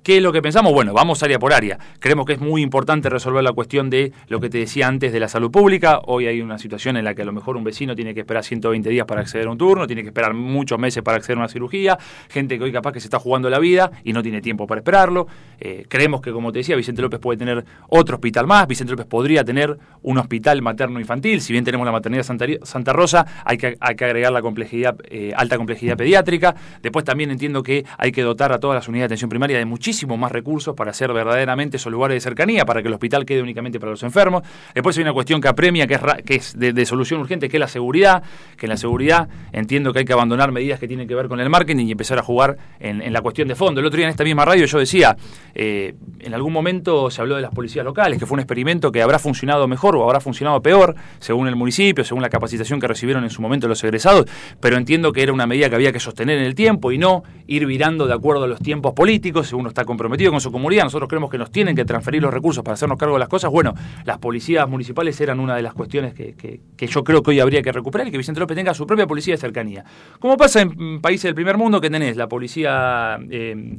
¿Qué 0.05 0.19
es 0.19 0.23
lo 0.23 0.35
que 0.35 0.43
pensamos? 0.43 0.75
Bueno, 0.75 0.93
vamos 0.93 1.23
área 1.23 1.39
por 1.39 1.55
área. 1.55 1.79
Creemos 1.99 2.27
que 2.27 2.35
es 2.35 2.39
muy 2.39 2.61
importante 2.61 3.09
resolver 3.09 3.43
la 3.43 3.53
cuestión 3.53 3.89
de 3.89 4.13
lo 4.29 4.39
que 4.39 4.51
te 4.51 4.59
decía 4.59 4.87
antes 4.87 5.15
de 5.15 5.19
la 5.19 5.29
salud 5.29 5.51
pública. 5.51 6.01
Hoy 6.05 6.27
hay 6.27 6.43
una 6.43 6.59
situación 6.59 6.99
en 6.99 7.05
la 7.05 7.15
que 7.15 7.23
a 7.23 7.25
lo 7.25 7.33
mejor 7.33 7.57
un 7.57 7.65
vecino 7.65 7.95
tiene 7.95 8.13
que 8.13 8.21
esperar 8.21 8.45
120 8.45 8.91
días 8.91 9.07
para 9.07 9.23
acceder 9.23 9.47
a 9.47 9.51
un 9.51 9.57
turno, 9.57 9.87
tiene 9.87 10.03
que 10.03 10.09
esperar 10.09 10.35
muchos 10.35 10.79
meses 10.79 11.03
para 11.03 11.17
acceder 11.17 11.39
a 11.39 11.41
una 11.41 11.49
cirugía, 11.49 11.97
gente 12.29 12.59
que 12.59 12.65
hoy 12.65 12.71
capaz 12.71 12.93
que 12.93 13.01
se 13.01 13.07
está 13.07 13.19
jugando 13.19 13.49
la 13.49 13.59
vida 13.59 13.93
y 14.05 14.13
no 14.13 14.23
tiene 14.23 14.43
tiempo 14.43 14.67
para 14.67 14.81
esperarlo. 14.81 15.27
Eh, 15.59 15.87
creemos 15.89 16.21
que, 16.21 16.33
como 16.33 16.53
te 16.53 16.59
decía, 16.59 16.77
Vicente 16.77 17.01
López 17.01 17.19
puede 17.19 17.39
tener 17.39 17.65
otro 17.89 18.17
hospital 18.17 18.47
más, 18.47 18.67
Vicente 18.67 18.91
López 18.91 19.07
podría 19.07 19.43
tener 19.43 19.79
un 20.03 20.19
hospital 20.19 20.61
materno-infantil, 20.61 21.41
si 21.41 21.55
bien 21.55 21.65
tenemos 21.65 21.87
la 21.87 21.93
maternidad 21.93 22.25
Santa, 22.25 22.45
Santa 22.65 22.93
Rosa, 22.93 23.25
hay 23.43 23.57
que, 23.57 23.79
hay 23.81 23.97
que, 23.97 24.05
agregar 24.05 24.33
la 24.33 24.43
complejidad, 24.43 24.97
eh, 25.05 25.33
alta 25.35 25.57
complejidad 25.57 25.97
pediátrica. 25.97 26.55
Después 26.83 27.07
también 27.07 27.31
entiendo 27.31 27.63
que 27.63 27.87
hay 27.97 28.13
que 28.13 28.21
dotar 28.21 28.53
a 28.53 28.61
todas 28.61 28.75
las 28.75 28.87
unidades 28.87 29.09
de 29.09 29.15
atención 29.15 29.31
primaria 29.31 29.57
de 29.57 29.65
más 30.03 30.33
recursos 30.33 30.75
para 30.75 30.91
hacer 30.91 31.13
verdaderamente 31.13 31.77
esos 31.77 31.93
lugares 31.93 32.17
de 32.17 32.21
cercanía, 32.21 32.65
para 32.65 32.83
que 32.83 32.89
el 32.89 32.95
hospital 32.95 33.25
quede 33.25 33.43
únicamente 33.43 33.81
para 33.81 33.91
los 33.91 34.03
enfermos. 34.03 34.43
Después 34.75 34.97
hay 34.97 35.03
una 35.03 35.13
cuestión 35.13 35.41
que 35.41 35.49
apremia, 35.49 35.87
que 35.87 35.95
es, 35.95 36.01
que 36.25 36.35
es 36.37 36.59
de, 36.59 36.87
solución 36.87 37.21
urgente, 37.21 37.49
que 37.49 37.57
es 37.57 37.61
la 37.61 37.69
seguridad, 37.69 38.23
que 38.57 38.67
en 38.67 38.71
la 38.71 38.77
seguridad 38.77 39.29
entiendo 39.53 39.93
que 39.93 40.01
hay 40.01 40.05
que 40.05 40.13
abandonar 40.13 40.53
medidas 40.53 40.79
que 40.79 40.89
tienen 40.89 41.09
que 41.09 41.15
ver 41.15 41.29
con 41.29 41.41
el 41.41 41.49
marketing 41.49 41.87
y 41.87 41.93
empezar 41.93 42.19
a 42.19 42.23
jugar 42.23 42.57
en, 42.81 43.13
la 43.13 43.21
cuestión 43.23 43.49
de 43.49 43.55
fondo. 43.55 43.81
El 43.81 43.87
otro 43.87 43.97
día 43.97 44.07
en 44.07 44.11
esta 44.11 44.25
misma 44.25 44.45
radio 44.45 44.67
yo 44.67 44.79
decía, 44.79 45.17
eh, 45.55 45.95
en 46.19 46.35
algún 46.35 46.53
momento 46.53 47.11
se 47.11 47.21
habló 47.21 47.37
de 47.37 47.43
las 47.43 47.53
policías 47.53 47.85
locales, 47.85 48.19
que 48.19 48.27
fue 48.27 48.35
un 48.35 48.41
experimento 48.41 48.91
que 48.91 49.03
habrá 49.03 49.19
funcionado 49.19 49.69
mejor 49.69 49.97
o 49.97 50.05
habrá 50.05 50.21
funcionado 50.21 50.61
peor, 50.61 50.95
según 51.21 51.49
el 51.49 51.57
municipio, 51.57 52.05
según 52.05 52.23
la 52.23 52.29
capacitación 52.29 52.81
que 52.81 52.89
recibieron 52.89 53.25
en 53.25 53.31
su 53.31 53.41
momento 53.43 53.69
los 53.69 53.83
egresados, 53.85 54.27
pero 54.61 54.77
entiendo 54.77 55.13
que 55.13 55.23
era 55.23 55.33
una 55.33 55.47
medida 55.47 55.69
que 55.69 55.77
había 55.77 55.93
que 55.93 56.01
sostener 56.01 56.39
en 56.39 56.45
el 56.45 56.55
tiempo 56.55 56.93
y 56.93 56.99
no 56.99 57.23
ir 57.47 57.67
virando 57.67 58.07
de 58.07 58.15
acuerdo 58.15 58.45
a 58.45 58.47
los 58.47 58.61
tiempos 58.61 58.95
políticos, 58.95 59.49
según 59.49 59.67
está 59.67 59.84
comprometido 59.85 60.31
con 60.31 60.41
su 60.41 60.51
comunidad, 60.53 60.85
nosotros 60.85 61.09
creemos 61.09 61.31
que 61.31 61.39
nos 61.39 61.51
tienen 61.51 61.75
que 61.77 61.85
transferir 61.85 62.23
los 62.23 62.33
recursos 62.33 62.63
para 62.65 62.75
hacernos 62.75 62.99
cargo 62.99 63.15
de 63.15 63.21
las 63.21 63.29
cosas. 63.29 63.51
Bueno, 63.51 63.75
las 64.05 64.19
policías 64.19 64.69
municipales 64.69 65.21
eran 65.21 65.41
una 65.41 65.57
de 65.57 65.63
las 65.63 65.75
cuestiones 65.75 66.15
que, 66.15 66.35
que- 66.35 66.87
yo 66.87 67.03
creo 67.03 67.23
que 67.23 67.31
hoy 67.31 67.41
habría 67.41 67.63
que 67.63 67.73
recuperar 67.73 68.07
y 68.07 68.11
que 68.11 68.19
Vicente 68.19 68.41
López 68.41 68.55
tenga 68.57 68.75
su 68.75 68.87
propia 68.87 69.07
policía 69.07 69.35
de 69.35 69.39
cercanía. 69.39 69.85
Como 70.21 70.37
pasa 70.37 70.61
en 70.61 71.01
países 71.01 71.25
del 71.25 71.35
primer 71.35 71.57
mundo 71.57 71.81
que 71.81 71.91
tenés 71.91 72.17
la 72.17 72.29
policía... 72.29 73.19
eh, 73.31 73.79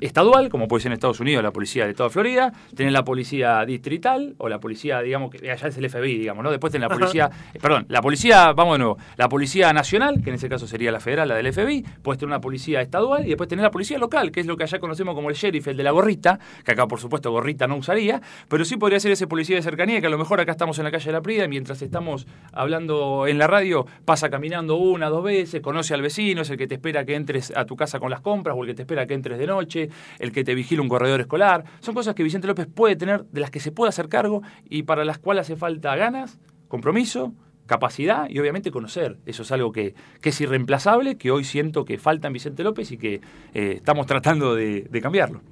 estadual, 0.00 0.48
como 0.48 0.68
puede 0.68 0.82
ser 0.82 0.90
en 0.90 0.94
Estados 0.94 1.20
Unidos 1.20 1.42
la 1.42 1.52
policía 1.52 1.84
del 1.84 1.92
estado 1.92 2.08
de 2.08 2.12
Florida, 2.12 2.52
tenés 2.74 2.92
la 2.92 3.04
policía 3.04 3.64
distrital 3.64 4.34
o 4.38 4.48
la 4.48 4.60
policía, 4.60 5.00
digamos, 5.00 5.30
que 5.30 5.50
allá 5.50 5.68
es 5.68 5.76
el 5.76 5.88
FBI, 5.88 6.18
digamos, 6.18 6.44
¿no? 6.44 6.50
Después 6.50 6.72
tenés 6.72 6.88
la 6.88 6.94
policía, 6.94 7.30
eh, 7.54 7.58
perdón, 7.60 7.86
la 7.88 8.00
policía, 8.00 8.52
vamos 8.52 8.74
de 8.74 8.78
nuevo, 8.78 8.98
la 9.16 9.28
policía 9.28 9.72
nacional, 9.72 10.22
que 10.22 10.30
en 10.30 10.36
ese 10.36 10.48
caso 10.48 10.66
sería 10.66 10.92
la 10.92 11.00
federal, 11.00 11.28
la 11.28 11.34
del 11.34 11.52
FBI, 11.52 11.84
puedes 12.02 12.18
tener 12.18 12.28
una 12.28 12.40
policía 12.40 12.80
estadual 12.80 13.24
y 13.24 13.28
después 13.28 13.48
tenés 13.48 13.62
la 13.62 13.70
policía 13.70 13.98
local, 13.98 14.30
que 14.30 14.40
es 14.40 14.46
lo 14.46 14.56
que 14.56 14.64
allá 14.64 14.78
conocemos 14.78 15.14
como 15.14 15.30
el 15.30 15.36
sheriff, 15.36 15.68
el 15.68 15.76
de 15.76 15.82
la 15.82 15.90
gorrita, 15.90 16.38
que 16.64 16.72
acá 16.72 16.86
por 16.86 17.00
supuesto 17.00 17.30
gorrita 17.30 17.66
no 17.66 17.76
usaría, 17.76 18.20
pero 18.48 18.64
sí 18.64 18.76
podría 18.76 19.00
ser 19.00 19.12
ese 19.12 19.26
policía 19.26 19.56
de 19.56 19.62
cercanía, 19.62 20.00
que 20.00 20.06
a 20.06 20.10
lo 20.10 20.18
mejor 20.18 20.40
acá 20.40 20.52
estamos 20.52 20.78
en 20.78 20.84
la 20.84 20.90
calle 20.90 21.06
de 21.06 21.12
la 21.12 21.22
Prida, 21.22 21.44
y 21.44 21.48
mientras 21.48 21.82
estamos 21.82 22.26
hablando 22.52 23.26
en 23.26 23.38
la 23.38 23.46
radio, 23.46 23.86
pasa 24.04 24.30
caminando 24.30 24.76
una, 24.76 25.08
dos 25.08 25.24
veces, 25.24 25.60
conoce 25.60 25.94
al 25.94 26.02
vecino, 26.02 26.42
es 26.42 26.50
el 26.50 26.56
que 26.56 26.66
te 26.66 26.74
espera 26.74 27.04
que 27.04 27.14
entres 27.14 27.52
a 27.56 27.64
tu 27.64 27.76
casa 27.76 27.98
con 27.98 28.10
las 28.10 28.20
compras 28.20 28.56
o 28.56 28.62
el 28.62 28.68
que 28.68 28.74
te 28.74 28.82
espera 28.82 29.06
que 29.06 29.14
entres 29.14 29.38
de 29.38 29.46
noche, 29.46 29.71
el 29.76 30.32
que 30.32 30.44
te 30.44 30.54
vigila 30.54 30.82
un 30.82 30.88
corredor 30.88 31.20
escolar. 31.20 31.64
Son 31.80 31.94
cosas 31.94 32.14
que 32.14 32.22
Vicente 32.22 32.46
López 32.46 32.66
puede 32.72 32.96
tener, 32.96 33.24
de 33.24 33.40
las 33.40 33.50
que 33.50 33.60
se 33.60 33.72
puede 33.72 33.88
hacer 33.90 34.08
cargo 34.08 34.42
y 34.68 34.84
para 34.84 35.04
las 35.04 35.18
cuales 35.18 35.42
hace 35.42 35.56
falta 35.56 35.94
ganas, 35.96 36.38
compromiso, 36.68 37.34
capacidad 37.66 38.28
y 38.28 38.38
obviamente 38.38 38.70
conocer. 38.70 39.18
Eso 39.26 39.42
es 39.42 39.52
algo 39.52 39.72
que, 39.72 39.94
es 40.22 40.40
irreemplazable, 40.40 41.16
que 41.16 41.30
hoy 41.30 41.44
siento 41.44 41.84
que 41.84 41.98
falta 41.98 42.26
en 42.26 42.34
Vicente 42.34 42.64
López 42.64 42.90
y 42.92 42.98
que 42.98 43.20
eh, 43.54 43.74
estamos 43.76 44.06
tratando 44.06 44.54
de 44.54 45.00
cambiarlo. 45.02 45.42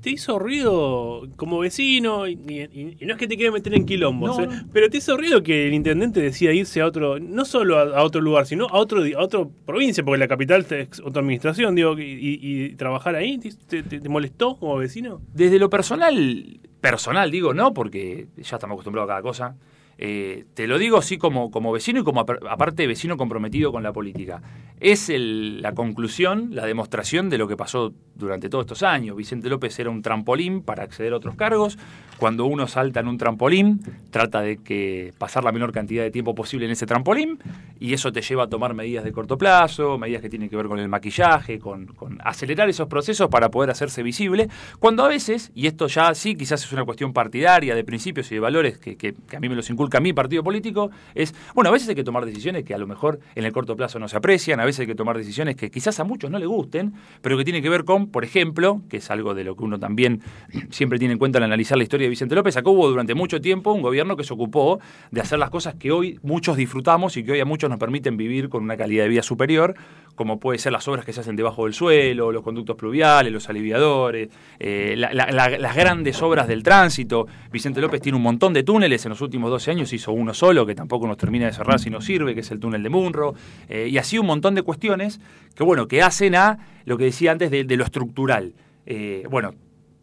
¿Te 0.00 0.10
hizo 0.10 0.38
ruido 0.38 1.28
como 1.36 1.58
vecino? 1.58 2.26
Y, 2.26 2.32
y- 2.32 2.96
y 2.98 3.04
no 3.06 3.12
es 3.12 3.18
que 3.18 3.26
te 3.28 3.36
quiera 3.36 3.52
meter 3.52 3.74
en 3.74 3.84
quilombos, 3.84 4.38
No, 4.38 4.44
¿eh? 4.44 4.46
no. 4.46 4.68
pero 4.72 4.88
te 4.88 4.96
hizo 4.98 5.16
ruido 5.16 5.42
que 5.42 5.68
el 5.68 5.74
intendente 5.74 6.20
decida 6.20 6.52
irse 6.52 6.80
a 6.80 6.86
otro, 6.86 7.18
no 7.20 7.44
solo 7.44 7.78
a, 7.78 7.82
a 7.98 8.02
otro 8.02 8.20
lugar, 8.20 8.46
sino 8.46 8.66
a 8.68 8.78
otro 8.78 9.02
a 9.02 9.22
otra 9.22 9.40
provincia, 9.66 10.02
porque 10.02 10.18
la 10.18 10.28
capital 10.28 10.66
es 10.70 11.00
otra 11.00 11.20
administración, 11.20 11.74
digo, 11.74 11.98
y, 11.98 12.02
y- 12.02 12.38
y 12.64 12.68
trabajar 12.76 13.14
ahí, 13.14 13.38
¿te, 13.38 13.82
te- 13.82 14.00
te 14.00 14.08
molestó 14.08 14.56
como 14.56 14.76
vecino? 14.76 15.20
Desde 15.34 15.58
lo 15.58 15.68
personal, 15.68 16.60
personal 16.80 17.30
digo, 17.30 17.52
no, 17.52 17.74
porque 17.74 18.26
ya 18.38 18.56
estamos 18.56 18.74
acostumbrados 18.76 19.08
a 19.08 19.12
cada 19.12 19.22
cosa. 19.22 19.56
Eh, 20.02 20.46
te 20.54 20.66
lo 20.66 20.78
digo 20.78 20.96
así 20.96 21.18
como, 21.18 21.50
como 21.50 21.72
vecino 21.72 22.00
y 22.00 22.04
como 22.04 22.24
apar- 22.24 22.40
aparte 22.48 22.86
vecino 22.86 23.18
comprometido 23.18 23.70
con 23.70 23.82
la 23.82 23.92
política. 23.92 24.40
Es 24.80 25.12
la 25.14 25.74
conclusión, 25.74 26.54
la 26.54 26.64
demostración 26.64 27.28
de 27.28 27.36
lo 27.36 27.46
que 27.46 27.54
pasó 27.54 27.92
durante 28.14 28.48
todos 28.48 28.64
estos 28.64 28.82
años. 28.82 29.14
Vicente 29.14 29.50
López 29.50 29.78
era 29.78 29.90
un 29.90 30.00
trampolín 30.00 30.62
para 30.62 30.84
acceder 30.84 31.12
a 31.12 31.16
otros 31.16 31.34
cargos. 31.36 31.76
Cuando 32.16 32.46
uno 32.46 32.66
salta 32.66 33.00
en 33.00 33.08
un 33.08 33.18
trampolín, 33.18 33.80
trata 34.10 34.40
de 34.40 34.56
que 34.58 35.12
pasar 35.18 35.44
la 35.44 35.52
menor 35.52 35.70
cantidad 35.72 36.02
de 36.02 36.10
tiempo 36.10 36.34
posible 36.34 36.64
en 36.64 36.72
ese 36.72 36.86
trampolín 36.86 37.38
y 37.78 37.92
eso 37.92 38.10
te 38.10 38.22
lleva 38.22 38.44
a 38.44 38.46
tomar 38.48 38.72
medidas 38.72 39.04
de 39.04 39.12
corto 39.12 39.36
plazo, 39.36 39.98
medidas 39.98 40.22
que 40.22 40.30
tienen 40.30 40.48
que 40.48 40.56
ver 40.56 40.66
con 40.66 40.78
el 40.78 40.88
maquillaje, 40.88 41.58
con, 41.58 41.88
acelerar 42.24 42.70
esos 42.70 42.88
procesos 42.88 43.28
para 43.28 43.50
poder 43.50 43.68
hacerse 43.70 44.02
visible. 44.02 44.48
Cuando 44.78 45.04
a 45.04 45.08
veces, 45.08 45.50
y 45.54 45.66
esto 45.66 45.88
ya 45.88 46.14
sí 46.14 46.36
quizás 46.36 46.64
es 46.64 46.72
una 46.72 46.84
cuestión 46.86 47.12
partidaria, 47.12 47.74
de 47.74 47.84
principios 47.84 48.30
y 48.32 48.36
de 48.36 48.40
valores 48.40 48.78
que 48.78 49.14
a 49.34 49.40
mí 49.40 49.48
me 49.50 49.56
los 49.56 49.68
inculca 49.68 49.89
mi 49.98 50.12
partido 50.12 50.44
político, 50.44 50.92
es, 51.16 51.34
bueno, 51.54 51.70
a 51.70 51.72
veces 51.72 51.88
hay 51.88 51.96
que 51.96 52.04
tomar 52.04 52.24
decisiones 52.24 52.62
que 52.62 52.74
a 52.74 52.78
lo 52.78 52.86
mejor 52.86 53.18
en 53.34 53.44
el 53.44 53.52
corto 53.52 53.74
plazo 53.74 53.98
no 53.98 54.06
se 54.06 54.16
aprecian, 54.16 54.60
a 54.60 54.64
veces 54.64 54.80
hay 54.80 54.86
que 54.86 54.94
tomar 54.94 55.16
decisiones 55.16 55.56
que 55.56 55.70
quizás 55.70 55.98
a 55.98 56.04
muchos 56.04 56.30
no 56.30 56.38
le 56.38 56.46
gusten, 56.46 56.94
pero 57.22 57.36
que 57.36 57.42
tienen 57.42 57.62
que 57.62 57.68
ver 57.68 57.84
con, 57.84 58.08
por 58.08 58.24
ejemplo, 58.24 58.82
que 58.88 58.98
es 58.98 59.10
algo 59.10 59.34
de 59.34 59.42
lo 59.42 59.56
que 59.56 59.64
uno 59.64 59.80
también 59.80 60.22
siempre 60.70 60.98
tiene 60.98 61.12
en 61.12 61.18
cuenta 61.18 61.38
al 61.38 61.44
analizar 61.44 61.76
la 61.76 61.82
historia 61.82 62.04
de 62.04 62.10
Vicente 62.10 62.34
López, 62.34 62.56
acá 62.56 62.70
hubo 62.70 62.88
durante 62.88 63.14
mucho 63.14 63.40
tiempo 63.40 63.72
un 63.72 63.82
gobierno 63.82 64.16
que 64.16 64.24
se 64.24 64.34
ocupó 64.34 64.78
de 65.10 65.20
hacer 65.20 65.38
las 65.38 65.50
cosas 65.50 65.74
que 65.74 65.90
hoy 65.90 66.20
muchos 66.22 66.56
disfrutamos 66.56 67.16
y 67.16 67.24
que 67.24 67.32
hoy 67.32 67.40
a 67.40 67.44
muchos 67.44 67.70
nos 67.70 67.78
permiten 67.78 68.16
vivir 68.16 68.48
con 68.48 68.62
una 68.62 68.76
calidad 68.76 69.04
de 69.04 69.08
vida 69.08 69.22
superior, 69.22 69.74
como 70.14 70.38
puede 70.38 70.58
ser 70.58 70.72
las 70.72 70.86
obras 70.88 71.04
que 71.04 71.12
se 71.12 71.20
hacen 71.20 71.36
debajo 71.36 71.64
del 71.64 71.74
suelo, 71.74 72.32
los 72.32 72.42
conductos 72.42 72.76
pluviales, 72.76 73.32
los 73.32 73.48
aliviadores, 73.48 74.28
eh, 74.58 74.94
la- 74.96 75.12
la- 75.14 75.30
la- 75.30 75.48
las 75.58 75.76
grandes 75.76 76.20
obras 76.22 76.46
del 76.48 76.62
tránsito. 76.62 77.26
Vicente 77.50 77.80
López 77.80 78.00
tiene 78.00 78.16
un 78.16 78.22
montón 78.22 78.52
de 78.52 78.62
túneles, 78.62 79.04
en 79.06 79.10
los 79.10 79.20
últimos 79.20 79.50
12 79.50 79.70
años 79.70 79.92
hizo 79.92 80.12
uno 80.12 80.34
solo, 80.34 80.66
que 80.66 80.74
tampoco 80.74 81.06
nos 81.06 81.16
termina 81.16 81.46
de 81.46 81.52
cerrar 81.52 81.78
si 81.80 81.90
nos 81.90 82.04
sirve, 82.04 82.34
que 82.34 82.40
es 82.40 82.50
el 82.50 82.60
túnel 82.60 82.82
de 82.82 82.88
Munro, 82.90 83.34
eh, 83.68 83.88
y 83.90 83.98
así 83.98 84.18
un 84.18 84.26
montón 84.26 84.54
de 84.54 84.62
cuestiones 84.62 85.20
que, 85.54 85.64
bueno, 85.64 85.88
que 85.88 86.02
hacen 86.02 86.34
a 86.34 86.58
lo 86.84 86.96
que 86.98 87.04
decía 87.04 87.32
antes 87.32 87.50
de, 87.50 87.64
de 87.64 87.76
lo 87.76 87.84
estructural. 87.84 88.52
Eh, 88.86 89.24
bueno, 89.30 89.54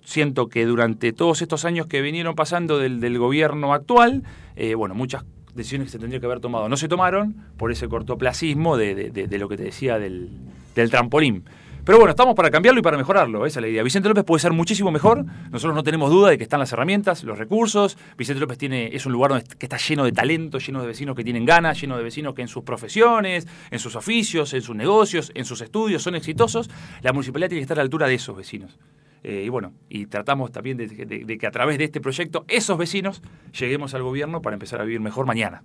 siento 0.04 0.48
que 0.48 0.66
durante 0.66 1.12
todos 1.12 1.42
estos 1.42 1.66
años 1.66 1.88
que 1.88 2.02
vinieron 2.02 2.34
pasando 2.36 2.78
del, 2.80 3.00
del 3.02 3.18
gobierno 3.20 3.74
actual, 3.74 4.24
eh, 4.56 4.74
bueno, 4.76 4.96
muchas 4.96 5.26
decisiones 5.58 5.88
que 5.88 5.92
se 5.92 6.00
tendrían 6.00 6.22
que 6.22 6.26
haber 6.28 6.40
tomado 6.40 6.70
no 6.70 6.78
se 6.78 6.88
tomaron 6.88 7.36
por 7.58 7.72
ese 7.72 7.90
cortoplacismo 7.90 8.78
de, 8.78 8.96
de- 9.12 9.38
lo 9.38 9.50
que 9.50 9.58
te 9.58 9.64
decía 9.64 10.00
del, 10.00 10.30
del 10.76 10.90
trampolín. 10.90 11.44
Pero 11.84 12.00
bueno, 12.00 12.10
estamos 12.10 12.36
para 12.36 12.52
cambiarlo 12.52 12.80
y 12.82 12.84
para 12.84 12.98
mejorarlo, 12.98 13.46
esa 13.46 13.60
es 13.60 13.62
la 13.62 13.70
idea. 13.70 13.82
Vicente 13.82 14.10
López 14.10 14.26
puede 14.26 14.42
ser 14.42 14.52
muchísimo 14.52 14.92
mejor, 14.92 15.24
nosotros 15.52 15.74
no 15.74 15.84
tenemos 15.84 16.10
duda 16.12 16.30
de 16.30 16.38
que 16.38 16.44
están 16.44 16.60
las 16.60 16.74
herramientas, 16.74 17.24
los 17.24 17.38
recursos, 17.38 17.98
Vicente 18.18 18.42
López 18.42 18.58
tiene, 18.58 18.94
es 18.94 19.06
un 19.06 19.14
lugar 19.14 19.42
que 19.58 19.66
está 19.68 19.78
lleno 19.78 20.04
de 20.04 20.12
talento, 20.12 20.60
lleno 20.60 20.82
de 20.82 20.88
vecinos 20.88 21.16
que 21.16 21.24
tienen 21.24 21.46
ganas, 21.46 21.80
lleno 21.80 21.96
de 21.98 22.04
vecinos 22.04 22.34
que 22.34 22.42
en 22.42 22.50
sus 22.50 22.64
profesiones, 22.64 23.48
en 23.72 23.80
sus 23.80 23.96
oficios, 23.96 24.54
en 24.54 24.62
sus 24.64 24.76
negocios, 24.76 25.32
en 25.34 25.46
sus 25.46 25.62
estudios 25.62 26.04
son 26.04 26.16
exitosos, 26.16 26.70
la 27.04 27.14
municipalidad 27.14 27.48
tiene 27.48 27.60
que 27.62 27.64
estar 27.64 27.78
a 27.78 27.82
la 27.82 27.84
altura 27.84 28.08
de 28.08 28.16
esos 28.16 28.36
vecinos. 28.36 28.78
Eh, 29.24 29.44
y 29.46 29.50
bueno, 29.50 29.74
y 29.90 30.06
tratamos 30.06 30.52
también 30.52 30.78
de, 30.78 30.88
de- 30.88 31.26
de 31.26 31.38
que 31.38 31.48
a 31.48 31.52
través 31.52 31.78
de 31.78 31.84
este 31.86 32.00
proyecto 32.02 32.46
esos 32.48 32.78
vecinos 32.78 33.22
lleguemos 33.58 33.94
al 33.94 34.04
gobierno 34.04 34.42
para 34.42 34.54
empezar 34.56 34.80
a 34.82 34.84
vivir 34.84 35.00
mejor 35.02 35.26
mañana. 35.26 35.64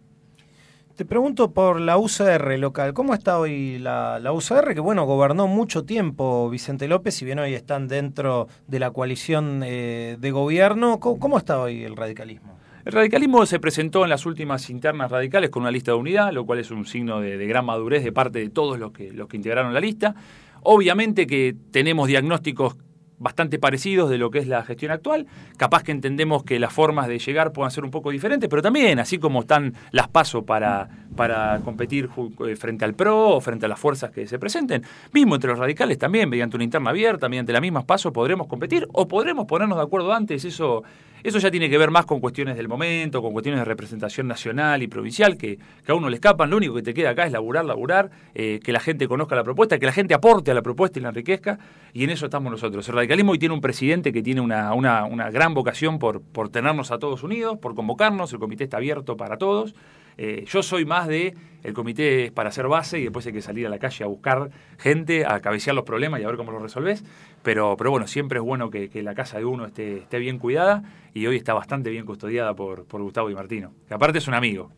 Te 0.96 1.06
pregunto 1.06 1.52
por 1.52 1.80
la 1.80 1.96
UCR 1.96 2.58
local. 2.58 2.92
¿Cómo 2.92 3.14
está 3.14 3.38
hoy 3.38 3.78
la, 3.78 4.18
la 4.20 4.32
UCR? 4.32 4.74
Que 4.74 4.80
bueno, 4.80 5.04
gobernó 5.06 5.46
mucho 5.46 5.84
tiempo 5.84 6.50
Vicente 6.50 6.86
López, 6.86 7.14
si 7.14 7.24
bien 7.24 7.38
hoy 7.38 7.54
están 7.54 7.88
dentro 7.88 8.46
de 8.66 8.78
la 8.78 8.90
coalición 8.90 9.62
eh, 9.64 10.16
de 10.20 10.30
gobierno. 10.32 11.00
¿Cómo, 11.00 11.18
cómo 11.18 11.38
está 11.38 11.58
hoy 11.60 11.82
el 11.84 11.96
radicalismo? 11.96 12.58
El 12.84 12.92
radicalismo 12.92 13.46
se 13.46 13.58
presentó 13.58 14.04
en 14.04 14.10
las 14.10 14.26
últimas 14.26 14.68
internas 14.68 15.10
radicales 15.10 15.48
con 15.48 15.62
una 15.62 15.70
lista 15.70 15.92
de 15.92 15.98
unidad, 15.98 16.30
lo 16.32 16.44
cual 16.44 16.58
es 16.58 16.70
un 16.70 16.84
signo 16.84 17.20
de, 17.20 17.38
de 17.38 17.46
gran 17.46 17.64
madurez 17.64 18.04
de 18.04 18.12
parte 18.12 18.40
de 18.40 18.50
todos 18.50 18.78
los 18.78 18.92
que, 18.92 19.12
los 19.12 19.28
que 19.28 19.36
integraron 19.38 19.72
la 19.72 19.80
lista. 19.80 20.14
Obviamente 20.62 21.26
que 21.26 21.56
tenemos 21.70 22.06
diagnósticos 22.06 22.76
bastante 23.22 23.58
parecidos 23.58 24.10
de 24.10 24.18
lo 24.18 24.30
que 24.30 24.38
es 24.38 24.46
la 24.46 24.64
gestión 24.64 24.92
actual. 24.92 25.26
Capaz 25.56 25.82
que 25.82 25.92
entendemos 25.92 26.42
que 26.44 26.58
las 26.58 26.72
formas 26.72 27.08
de 27.08 27.18
llegar 27.18 27.52
puedan 27.52 27.70
ser 27.70 27.84
un 27.84 27.90
poco 27.90 28.10
diferentes, 28.10 28.48
pero 28.50 28.62
también, 28.62 28.98
así 28.98 29.18
como 29.18 29.40
están 29.40 29.74
las 29.92 30.08
pasos 30.08 30.44
para, 30.44 30.88
para 31.16 31.60
competir 31.64 32.08
eh, 32.46 32.56
frente 32.56 32.84
al 32.84 32.94
PRO 32.94 33.36
o 33.36 33.40
frente 33.40 33.66
a 33.66 33.68
las 33.68 33.78
fuerzas 33.78 34.10
que 34.10 34.26
se 34.26 34.38
presenten, 34.38 34.82
mismo 35.12 35.34
entre 35.34 35.50
los 35.50 35.58
radicales 35.58 35.98
también, 35.98 36.28
mediante 36.28 36.56
una 36.56 36.64
interna 36.64 36.90
abierta, 36.90 37.28
mediante 37.28 37.52
las 37.52 37.62
mismas 37.62 37.84
pasos, 37.84 38.12
podremos 38.12 38.46
competir 38.46 38.86
o 38.92 39.06
podremos 39.06 39.46
ponernos 39.46 39.78
de 39.78 39.84
acuerdo 39.84 40.12
antes. 40.12 40.44
Eso, 40.44 40.82
eso 41.22 41.38
ya 41.38 41.50
tiene 41.50 41.70
que 41.70 41.78
ver 41.78 41.90
más 41.90 42.04
con 42.04 42.20
cuestiones 42.20 42.56
del 42.56 42.66
momento, 42.66 43.22
con 43.22 43.32
cuestiones 43.32 43.60
de 43.60 43.64
representación 43.64 44.26
nacional 44.26 44.82
y 44.82 44.88
provincial, 44.88 45.36
que, 45.36 45.58
que 45.84 45.92
a 45.92 45.94
uno 45.94 46.08
le 46.08 46.16
escapan. 46.16 46.50
Lo 46.50 46.56
único 46.56 46.74
que 46.74 46.82
te 46.82 46.94
queda 46.94 47.10
acá 47.10 47.26
es 47.26 47.32
laburar, 47.32 47.64
laburar, 47.64 48.10
eh, 48.34 48.58
que 48.62 48.72
la 48.72 48.80
gente 48.80 49.06
conozca 49.06 49.36
la 49.36 49.44
propuesta, 49.44 49.78
que 49.78 49.86
la 49.86 49.92
gente 49.92 50.14
aporte 50.14 50.50
a 50.50 50.54
la 50.54 50.62
propuesta 50.62 50.98
y 50.98 51.02
la 51.02 51.10
enriquezca, 51.10 51.58
y 51.92 52.04
en 52.04 52.10
eso 52.10 52.26
estamos 52.26 52.50
nosotros. 52.50 52.88
El 52.88 52.94
radicalismo 53.12 53.32
hoy 53.32 53.38
tiene 53.38 53.54
un 53.54 53.60
presidente 53.60 54.10
que 54.10 54.22
tiene 54.22 54.40
una, 54.40 54.72
una, 54.72 55.04
una 55.04 55.30
gran 55.30 55.52
vocación 55.52 55.98
por, 55.98 56.22
por 56.22 56.48
tenernos 56.48 56.90
a 56.92 56.98
todos 56.98 57.22
unidos, 57.22 57.58
por 57.58 57.74
convocarnos, 57.74 58.32
el 58.32 58.38
comité 58.38 58.64
está 58.64 58.78
abierto 58.78 59.18
para 59.18 59.36
todos. 59.36 59.74
Eh, 60.16 60.46
yo 60.48 60.62
soy 60.62 60.86
más 60.86 61.08
de 61.08 61.34
el 61.62 61.74
comité 61.74 62.32
para 62.32 62.48
hacer 62.48 62.68
base 62.68 62.98
y 62.98 63.02
después 63.02 63.26
hay 63.26 63.34
que 63.34 63.42
salir 63.42 63.66
a 63.66 63.68
la 63.68 63.78
calle 63.78 64.04
a 64.04 64.06
buscar 64.06 64.50
gente, 64.78 65.26
a 65.26 65.40
cabecear 65.40 65.76
los 65.76 65.84
problemas 65.84 66.20
y 66.20 66.24
a 66.24 66.26
ver 66.26 66.38
cómo 66.38 66.52
los 66.52 66.62
resolvés. 66.62 67.04
Pero, 67.42 67.76
pero 67.76 67.90
bueno, 67.90 68.06
siempre 68.06 68.38
es 68.38 68.44
bueno 68.44 68.70
que, 68.70 68.88
que 68.88 69.02
la 69.02 69.14
casa 69.14 69.36
de 69.36 69.44
uno 69.44 69.66
esté, 69.66 69.98
esté 69.98 70.18
bien 70.18 70.38
cuidada 70.38 70.82
y 71.12 71.26
hoy 71.26 71.36
está 71.36 71.52
bastante 71.52 71.90
bien 71.90 72.06
custodiada 72.06 72.54
por, 72.54 72.86
por 72.86 73.02
Gustavo 73.02 73.28
y 73.28 73.34
Martino, 73.34 73.74
que 73.88 73.92
aparte 73.92 74.18
es 74.18 74.26
un 74.26 74.34
amigo. 74.34 74.70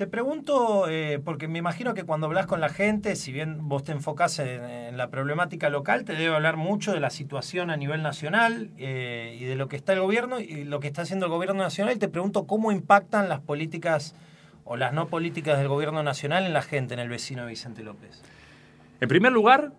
Te 0.00 0.06
pregunto, 0.06 0.88
eh, 0.88 1.20
porque 1.22 1.46
me 1.46 1.58
imagino 1.58 1.92
que 1.92 2.04
cuando 2.04 2.26
hablas 2.26 2.46
con 2.46 2.58
la 2.58 2.70
gente, 2.70 3.16
si 3.16 3.32
bien 3.32 3.68
vos 3.68 3.84
te 3.84 3.92
enfocás 3.92 4.38
en, 4.38 4.96
la 4.96 5.10
problemática 5.10 5.68
local, 5.68 6.06
te 6.06 6.14
debe 6.14 6.34
hablar 6.34 6.56
mucho 6.56 6.94
de 6.94 7.00
la 7.00 7.10
situación 7.10 7.68
a 7.68 7.76
nivel 7.76 8.02
nacional 8.02 8.70
eh, 8.78 9.36
y 9.38 9.44
de 9.44 9.56
lo 9.56 9.68
que 9.68 9.76
está 9.76 9.92
el 9.92 10.00
gobierno 10.00 10.40
y 10.40 10.64
lo 10.64 10.80
que 10.80 10.86
está 10.86 11.02
haciendo 11.02 11.26
el 11.26 11.32
gobierno 11.32 11.62
nacional. 11.62 11.98
Te 11.98 12.08
pregunto 12.08 12.46
cómo 12.46 12.72
impactan 12.72 13.28
las 13.28 13.40
políticas 13.40 14.14
o 14.64 14.78
las 14.78 14.94
no 14.94 15.08
políticas 15.08 15.58
del 15.58 15.68
gobierno 15.68 16.02
nacional 16.02 16.46
en 16.46 16.54
la 16.54 16.62
gente, 16.62 16.94
en 16.94 17.00
el 17.00 17.10
vecino 17.10 17.42
de 17.42 17.48
Vicente 17.48 17.82
López. 17.82 18.22
En 19.02 19.08
primer 19.10 19.32
lugar, 19.32 19.74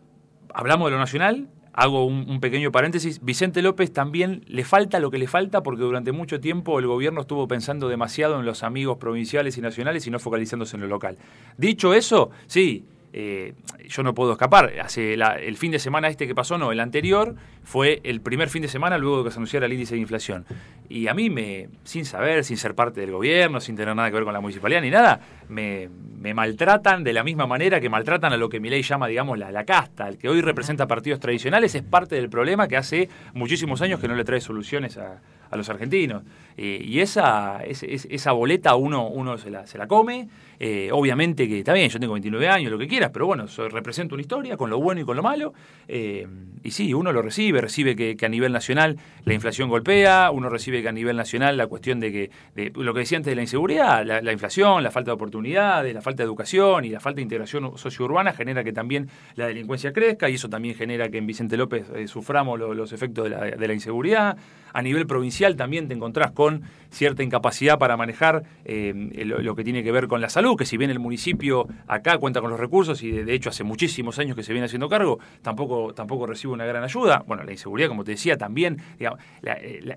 hablamos 0.54 0.86
de 0.86 0.92
lo 0.92 1.00
nacional. 1.00 1.48
Hago 1.74 2.06
un, 2.06 2.40
pequeño 2.40 2.72
paréntesis. 2.72 3.24
Vicente 3.24 3.62
López 3.62 3.94
también 3.94 4.44
le 4.48 4.64
falta 4.66 5.00
lo 5.00 5.10
que 5.10 5.18
le 5.18 5.28
falta 5.28 5.64
porque 5.64 5.84
durante 5.84 6.12
mucho 6.12 6.40
tiempo 6.40 6.80
el 6.80 6.88
gobierno 6.88 7.22
estuvo 7.22 7.48
pensando 7.48 7.88
demasiado 7.88 8.40
en 8.40 8.46
los 8.46 8.64
amigos 8.64 8.98
provinciales 8.98 9.58
y 9.58 9.62
nacionales 9.62 10.06
y 10.06 10.12
no 10.12 10.20
focalizándose 10.20 10.76
en 10.76 10.82
lo 10.82 10.88
local. 10.88 11.18
Dicho 11.58 11.94
eso, 11.94 12.32
sí, 12.48 12.86
eh, 13.14 13.54
yo 13.88 14.04
no 14.04 14.14
puedo 14.14 14.32
escapar. 14.34 14.72
Hace 14.82 15.18
la- 15.18 15.36
el 15.38 15.58
fin 15.58 15.72
de 15.72 15.80
semana 15.80 16.08
este 16.08 16.28
que 16.28 16.36
pasó, 16.36 16.58
no, 16.58 16.72
el 16.72 16.80
anterior, 16.80 17.36
fue 17.64 18.00
el 18.04 18.22
primer 18.22 18.50
fin 18.50 18.62
de 18.62 18.68
semana 18.68 18.98
luego 18.98 19.20
de 19.20 19.24
que 19.26 19.32
se 19.32 19.38
anunciara 19.38 19.66
el 19.66 19.74
índice 19.74 19.96
de 19.96 20.02
inflación. 20.02 20.46
Y 20.90 21.08
a 21.08 21.14
mí, 21.14 21.30
me, 21.30 21.70
sin 21.84 22.06
saber, 22.06 22.44
sin 22.44 22.58
ser 22.58 22.76
parte 22.76 23.00
del 23.02 23.12
gobierno, 23.12 23.60
sin 23.62 23.76
tener 23.76 23.96
nada 23.96 24.10
que 24.10 24.16
ver 24.16 24.24
con 24.26 24.34
la 24.34 24.42
municipalidad 24.42 24.82
ni 24.82 24.90
nada, 24.90 25.20
me, 25.48 25.90
me 26.20 26.34
maltratan 26.34 27.04
de 27.04 27.14
la 27.14 27.24
misma 27.24 27.48
manera 27.48 27.80
que 27.80 27.90
maltratan 27.90 28.34
a 28.34 28.38
lo 28.38 28.50
que 28.50 28.60
mi 28.60 28.70
ley 28.70 28.82
llama, 28.82 29.08
digamos, 29.08 29.38
la, 29.38 29.52
la 29.52 29.64
casta. 29.66 30.08
El 30.08 30.18
que 30.18 30.28
hoy 30.30 30.42
representa 30.42 30.88
partidos 30.88 31.20
tradicionales 31.20 31.76
es 31.76 31.84
parte 31.84 32.16
del 32.16 32.30
problema 32.30 32.68
que 32.68 32.78
hace 32.78 33.10
muchísimos 33.34 33.82
años 33.82 34.00
que 34.00 34.08
no 34.08 34.16
le 34.16 34.24
trae 34.26 34.42
soluciones 34.42 34.98
a, 34.98 35.22
a 35.50 35.56
los 35.58 35.70
argentinos. 35.70 36.24
Eh, 36.58 36.82
y 36.84 37.00
esa, 37.00 37.64
es- 37.64 37.84
es- 37.84 38.08
esa 38.10 38.32
boleta 38.34 38.76
uno, 38.76 39.08
uno 39.08 39.38
se, 39.38 39.50
la, 39.50 39.68
se 39.68 39.78
la 39.78 39.88
come. 39.88 40.28
Eh, 40.64 40.90
obviamente 40.92 41.48
que 41.48 41.58
está 41.58 41.74
bien, 41.74 41.90
yo 41.90 42.00
tengo 42.00 42.14
29 42.14 42.48
años, 42.48 42.72
lo 42.72 42.78
que 42.78 42.88
quieras, 42.88 43.10
pero 43.12 43.26
bueno, 43.26 43.48
soy- 43.48 43.70
represento 43.70 44.14
una 44.14 44.22
historia 44.22 44.58
con 44.58 44.70
lo 44.70 44.80
bueno 44.80 45.02
y 45.02 45.04
con 45.04 45.16
lo 45.18 45.24
malo. 45.24 45.54
Eh, 45.88 46.28
y 46.64 46.70
sí, 46.70 46.94
uno 46.94 47.12
lo 47.12 47.24
recibe, 47.24 47.62
recibe 47.62 47.96
que, 47.96 48.16
a 48.24 48.30
nivel 48.30 48.52
nacional 48.52 48.96
la 49.26 49.34
inflación 49.34 49.70
golpea, 49.70 50.30
uno 50.30 50.50
recibe 50.50 50.84
que 50.84 50.90
a 50.90 50.92
nivel 50.92 51.18
nacional 51.18 51.58
la 51.58 51.66
cuestión 51.66 52.00
de 52.00 52.12
que, 52.12 52.30
de 52.54 52.72
lo 52.76 52.94
que 52.94 53.00
decía 53.00 53.18
antes 53.18 53.32
de 53.32 53.36
la 53.36 53.42
inseguridad, 53.42 54.06
la, 54.06 54.22
la 54.22 54.32
inflación, 54.32 54.84
la 54.84 54.92
falta 54.92 55.10
de 55.10 55.16
oportunidades, 55.16 55.96
la 55.96 56.02
falta 56.04 56.22
de 56.22 56.28
educación 56.28 56.86
y 56.86 56.90
la 56.90 57.00
falta 57.00 57.16
de 57.16 57.24
integración 57.24 57.76
sociourbana 57.80 58.32
genera 58.32 58.64
que 58.64 58.72
también 58.72 59.10
la 59.34 59.48
delincuencia 59.48 59.92
crezca 59.94 60.30
y 60.30 60.36
eso 60.36 60.48
también 60.48 60.76
genera 60.76 61.10
que 61.10 61.18
en 61.18 61.26
Vicente 61.26 61.58
López 61.58 61.88
eh, 61.96 62.08
suframos 62.08 62.60
lo- 62.60 62.76
los 62.76 62.94
efectos 62.94 63.24
de 63.24 63.30
la, 63.32 63.46
de 63.46 63.68
la 63.68 63.74
inseguridad. 63.74 64.38
A 64.74 64.82
nivel 64.84 65.08
provincial 65.08 65.56
también 65.56 65.88
te 65.88 65.96
encontrás 65.96 66.32
con 66.32 66.62
cierta 66.92 67.24
incapacidad 67.24 67.80
para 67.80 67.98
manejar 67.98 68.44
eh, 68.64 68.94
lo 69.26 69.56
que 69.56 69.64
tiene 69.64 69.84
que 69.84 69.92
ver 69.92 70.08
con 70.08 70.22
la 70.22 70.30
salud, 70.30 70.51
que 70.56 70.66
si 70.66 70.78
bien 70.78 70.92
el 70.92 71.00
municipio 71.00 71.68
acá 71.88 72.18
cuenta 72.18 72.42
con 72.42 72.50
los 72.50 72.60
recursos 72.60 73.02
y 73.04 73.12
de, 73.12 73.34
hecho 73.34 73.50
hace 73.50 73.64
muchísimos 73.64 74.20
años 74.20 74.36
que 74.36 74.44
se 74.44 74.54
viene 74.54 74.66
haciendo 74.66 74.90
cargo, 74.90 75.20
tampoco, 75.42 75.94
tampoco 75.94 76.28
recibe 76.28 76.54
una 76.54 76.66
gran 76.66 76.84
ayuda. 76.84 77.24
Bueno, 77.28 77.44
la 77.44 77.52
inseguridad, 77.52 77.88
como 77.88 78.04
te 78.04 78.12
decía, 78.12 78.38
también, 78.38 78.82
eh, 79.00 79.10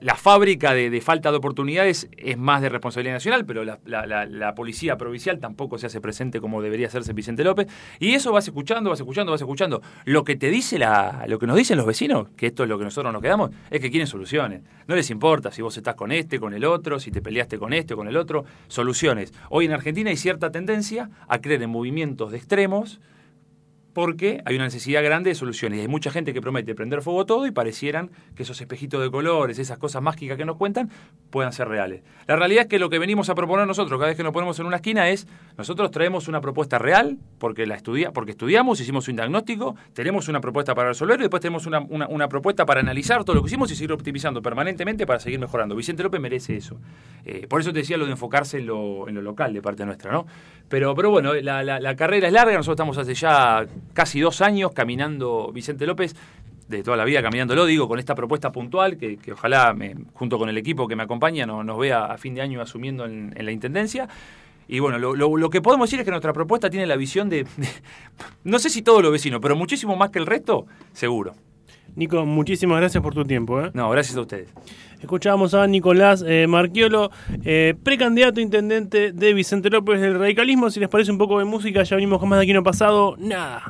la- 0.01 0.15
fábrica 0.15 0.73
de, 0.73 1.01
falta 1.01 1.31
de 1.31 1.37
oportunidades 1.37 2.09
es 2.17 2.39
más 2.39 2.63
de 2.63 2.69
responsabilidad 2.69 3.15
nacional, 3.15 3.45
pero 3.45 3.65
la, 3.65 4.55
policía 4.55 4.97
provincial 4.97 5.39
tampoco 5.39 5.79
se 5.79 5.87
hace 5.87 6.01
presente 6.01 6.41
como 6.41 6.63
debería 6.63 6.87
hacerse 6.87 7.11
en 7.11 7.17
Vicente 7.17 7.45
López. 7.45 7.67
Y 7.99 8.13
eso 8.13 8.33
vas 8.33 8.47
escuchando, 8.47 8.91
vas 8.91 9.01
escuchando, 9.01 9.33
vas 9.33 9.41
escuchando. 9.41 9.83
Lo 10.05 10.25
que 10.25 10.37
te 10.37 10.51
dice 10.51 10.79
la, 10.79 11.25
lo 11.27 11.39
que 11.39 11.47
nos 11.47 11.57
dicen 11.57 11.77
los 11.77 11.87
vecinos, 11.87 12.29
que 12.37 12.47
esto 12.47 12.63
es 12.63 12.69
lo 12.69 12.79
que 12.79 12.85
nosotros 12.85 13.13
nos 13.13 13.21
quedamos, 13.21 13.51
es 13.71 13.81
que 13.81 13.91
quieren 13.91 14.07
soluciones. 14.07 14.63
No 14.87 14.95
les 14.95 15.11
importa 15.11 15.51
si 15.51 15.63
vos 15.63 15.77
estás 15.77 15.95
con 15.95 16.13
este, 16.13 16.39
con 16.39 16.55
el 16.55 16.65
otro, 16.65 17.01
si 17.01 17.11
te 17.11 17.21
peleaste 17.21 17.59
con 17.59 17.73
este 17.73 17.95
o 17.95 17.97
con 17.97 18.09
el 18.09 18.17
otro, 18.17 18.45
soluciones. 18.69 19.33
Hoy 19.51 19.67
en 19.67 19.73
Argentina 19.73 20.11
hay 20.11 20.17
cierta 20.35 20.51
tendencia 20.51 21.11
a 21.29 21.41
creer 21.41 21.63
en 21.63 21.71
movimientos 21.71 22.33
de 22.33 22.39
extremos 22.39 23.01
porque 23.95 24.43
hay 24.45 24.57
una 24.57 24.65
necesidad 24.65 25.03
grande 25.03 25.31
de 25.31 25.35
soluciones. 25.35 25.79
Y 25.79 25.83
hay 25.83 25.89
mucha 25.89 26.11
gente 26.11 26.35
que 26.35 26.43
promete 26.43 26.75
prender 26.75 27.01
fuego 27.01 27.25
todo 27.25 27.47
y 27.47 27.51
parecieran 27.53 28.11
que 28.37 28.43
esos 28.43 28.61
espejitos 28.61 29.01
de 29.01 29.11
colores, 29.11 29.59
esas 29.59 29.79
cosas 29.79 30.03
mágicas 30.03 30.37
que 30.37 30.45
nos 30.45 30.57
cuentan, 30.57 30.91
puedan 31.31 31.53
ser 31.53 31.69
reales. 31.69 32.03
La 32.27 32.37
realidad 32.37 32.63
es 32.65 32.69
que 32.69 32.79
lo 32.79 32.91
que 32.91 32.99
venimos 32.99 33.31
a 33.31 33.35
proponer 33.35 33.67
nosotros 33.67 33.99
cada 33.99 34.09
vez 34.09 34.17
que 34.17 34.25
nos 34.25 34.33
ponemos 34.33 34.59
en 34.59 34.67
una 34.67 34.77
esquina 34.77 35.09
es, 35.09 35.27
nosotros 35.57 35.91
traemos 35.91 36.29
una 36.29 36.41
propuesta 36.41 36.79
real, 36.79 37.19
porque 37.39 37.67
la 37.67 37.77
estudia, 37.77 38.11
porque 38.13 38.33
estudiamos, 38.33 38.81
hicimos 38.81 39.07
un 39.09 39.17
diagnóstico, 39.17 39.77
tenemos 39.93 40.29
una 40.29 40.41
propuesta 40.41 40.75
para 40.75 40.89
resolver 40.89 41.21
y 41.21 41.23
después 41.23 41.41
tenemos 41.41 41.67
una, 41.67 41.79
una- 41.81 42.29
propuesta 42.29 42.67
para 42.67 42.81
analizar 42.81 43.23
todo 43.23 43.37
lo 43.37 43.43
que 43.43 43.47
hicimos 43.47 43.71
y 43.71 43.77
seguir 43.77 43.93
optimizando 43.93 44.43
permanentemente 44.43 45.07
para 45.07 45.21
seguir 45.21 45.39
mejorando. 45.39 45.77
Vicente 45.77 46.03
López 46.03 46.21
merece 46.21 46.57
eso. 46.57 46.81
Eh, 47.25 47.47
por 47.49 47.61
eso 47.61 47.73
te 47.73 47.79
decía 47.79 47.97
lo 47.97 48.07
de 48.07 48.11
enfocarse 48.13 48.59
en 48.59 48.67
lo, 48.67 49.09
en 49.09 49.15
lo 49.15 49.23
local 49.23 49.55
de 49.55 49.63
parte 49.63 49.85
nuestra, 49.87 50.11
¿no? 50.11 50.27
Pero, 50.69 50.95
pero 50.97 51.11
bueno, 51.11 51.33
la- 51.35 51.63
la 51.63 51.97
carrera 51.97 52.27
es 52.27 52.33
larga, 52.33 52.57
nosotros 52.57 52.75
estamos 52.75 52.99
hace 52.99 53.15
ya 53.15 53.67
casi 53.93 54.21
dos 54.21 54.41
años 54.41 54.73
caminando 54.73 55.51
Vicente 55.53 55.87
López, 55.87 56.15
de 56.69 56.83
toda 56.83 56.97
la 56.97 57.05
vida 57.05 57.23
caminándolo, 57.23 57.67
digo, 57.67 57.87
con 57.89 57.99
esta 57.99 58.15
propuesta 58.15 58.51
puntual, 58.51 58.97
que, 58.97 59.19
que 59.19 59.33
ojalá, 59.33 59.75
me- 59.75 59.95
junto 60.15 60.39
con 60.39 60.49
el 60.49 60.57
equipo 60.57 60.89
que 60.89 60.97
me 60.97 61.03
acompaña, 61.03 61.45
no- 61.45 61.63
nos 61.63 61.79
vea 61.79 62.07
a 62.07 62.17
fin 62.17 62.35
de 62.35 62.41
año 62.41 62.61
asumiendo 62.63 63.05
en, 63.05 63.35
en 63.37 63.45
la 63.45 63.53
Intendencia. 63.53 64.09
Y 64.67 64.79
bueno, 64.79 64.99
lo, 64.99 65.15
lo- 65.15 65.37
lo 65.37 65.51
que 65.51 65.61
podemos 65.61 65.89
decir 65.89 66.01
es 66.01 66.05
que 66.07 66.11
nuestra 66.11 66.33
propuesta 66.33 66.71
tiene 66.71 66.87
la 66.87 66.97
visión 66.97 67.29
de, 67.29 67.45
de- 67.59 67.69
no 68.45 68.59
sé 68.59 68.71
si 68.71 68.81
todos 68.81 69.03
los 69.03 69.13
vecinos, 69.13 69.41
pero 69.43 69.57
muchísimo 69.57 69.95
más 69.95 70.09
que 70.11 70.19
el 70.19 70.27
resto, 70.27 70.67
seguro. 70.93 71.35
Nico, 71.97 72.25
muchísimas 72.25 72.81
gracias 72.81 73.03
por 73.03 73.15
tu 73.15 73.25
tiempo. 73.25 73.61
¿eh? 73.61 73.71
No, 73.75 73.89
gracias 73.91 74.17
a 74.17 74.23
ustedes. 74.23 74.49
Escuchábamos 75.05 75.53
a 75.53 75.67
Nicolás 75.67 76.25
eh, 76.27 76.47
Marquiolo, 76.47 77.11
eh, 77.45 77.75
precandidato 77.83 78.41
intendente 78.41 79.13
de 79.13 79.35
Vicente 79.35 79.69
López 79.69 80.01
del 80.01 80.19
radicalismo. 80.19 80.71
Si 80.71 80.81
les 80.81 80.89
parece 80.89 81.13
un 81.13 81.19
poco 81.19 81.39
de 81.39 81.45
música, 81.45 81.83
ya 81.83 81.97
venimos 81.97 82.19
con 82.19 82.31
más 82.31 82.39
de 82.39 82.45
aquí 82.45 82.55
no 82.55 82.63
pasado. 82.63 83.15
Nada 83.19 83.65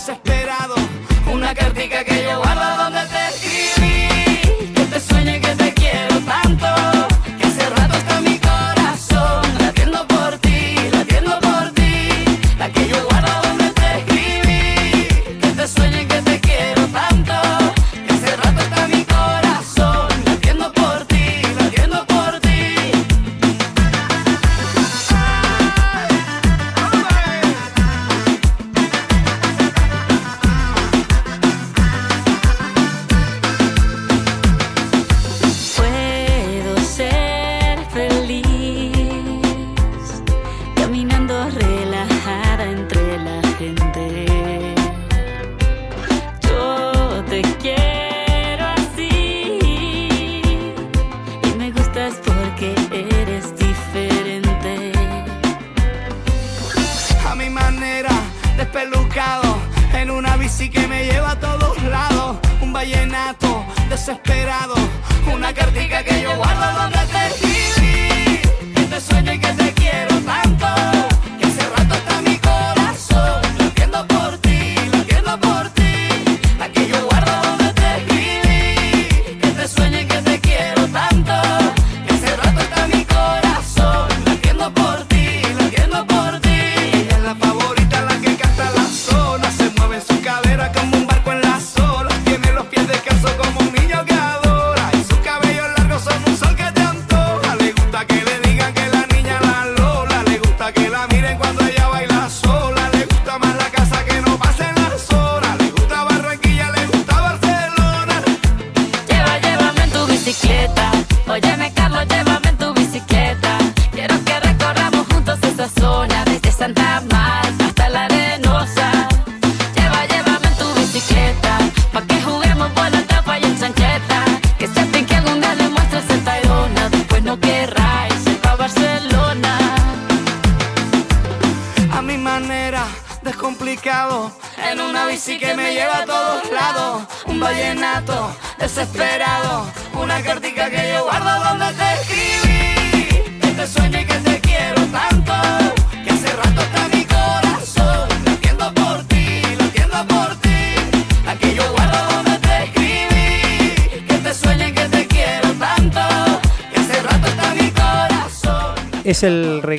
desesperado, 0.00 0.76
una 1.30 1.54
cartica 1.54 2.02
que 2.04 2.22
yo 2.22 2.38
guardo 2.38 2.84
donde 2.84 2.99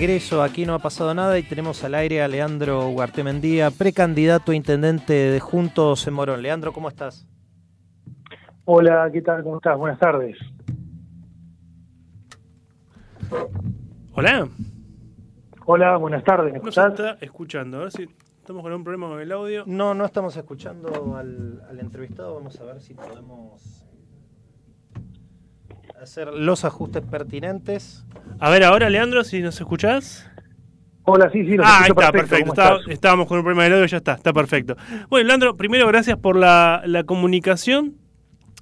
regreso, 0.01 0.41
aquí 0.41 0.65
no 0.65 0.73
ha 0.73 0.79
pasado 0.79 1.13
nada 1.13 1.37
y 1.37 1.43
tenemos 1.43 1.83
al 1.83 1.93
aire 1.93 2.23
a 2.23 2.27
Leandro 2.27 2.87
Guartemendía, 2.87 3.69
precandidato 3.69 4.51
a 4.51 4.55
intendente 4.55 5.13
de 5.13 5.39
Juntos 5.39 6.07
en 6.07 6.15
Morón. 6.15 6.41
Leandro, 6.41 6.73
¿cómo 6.73 6.89
estás? 6.89 7.27
Hola, 8.65 9.07
¿qué 9.13 9.21
tal? 9.21 9.43
¿Cómo 9.43 9.57
estás? 9.57 9.77
Buenas 9.77 9.99
tardes. 9.99 10.39
Hola. 14.13 14.47
Hola, 15.67 15.97
buenas 15.97 16.23
tardes. 16.23 16.51
¿Me 16.51 16.59
No 16.59 16.71
se 16.71 16.81
está 16.81 17.17
escuchando. 17.21 17.77
A 17.77 17.81
ver 17.81 17.91
si 17.91 18.09
estamos 18.39 18.63
con 18.63 18.73
un 18.73 18.83
problema 18.83 19.07
con 19.07 19.19
el 19.19 19.31
audio. 19.31 19.65
No, 19.67 19.93
no 19.93 20.03
estamos 20.03 20.35
escuchando 20.35 21.15
al, 21.15 21.61
al 21.69 21.79
entrevistado. 21.79 22.33
Vamos 22.33 22.59
a 22.59 22.63
ver 22.63 22.81
si 22.81 22.95
podemos 22.95 23.80
hacer 26.01 26.27
los 26.33 26.65
ajustes 26.65 27.03
pertinentes. 27.03 28.05
A 28.39 28.49
ver 28.49 28.63
ahora, 28.63 28.89
Leandro, 28.89 29.23
si 29.23 29.41
nos 29.41 29.59
escuchás. 29.59 30.27
Hola, 31.03 31.29
sí, 31.31 31.43
sí, 31.45 31.57
lo 31.57 31.63
Ah, 31.65 31.79
ahí 31.83 31.89
está, 31.89 32.11
perfecto. 32.11 32.53
perfecto. 32.53 32.91
Estábamos 32.91 33.27
con 33.27 33.37
un 33.39 33.43
problema 33.43 33.63
del 33.63 33.73
audio, 33.73 33.85
ya 33.87 33.97
está, 33.97 34.13
está 34.13 34.33
perfecto. 34.33 34.75
Bueno, 35.09 35.27
Leandro, 35.27 35.57
primero 35.57 35.87
gracias 35.87 36.17
por 36.17 36.35
la, 36.35 36.81
la 36.85 37.03
comunicación. 37.03 37.95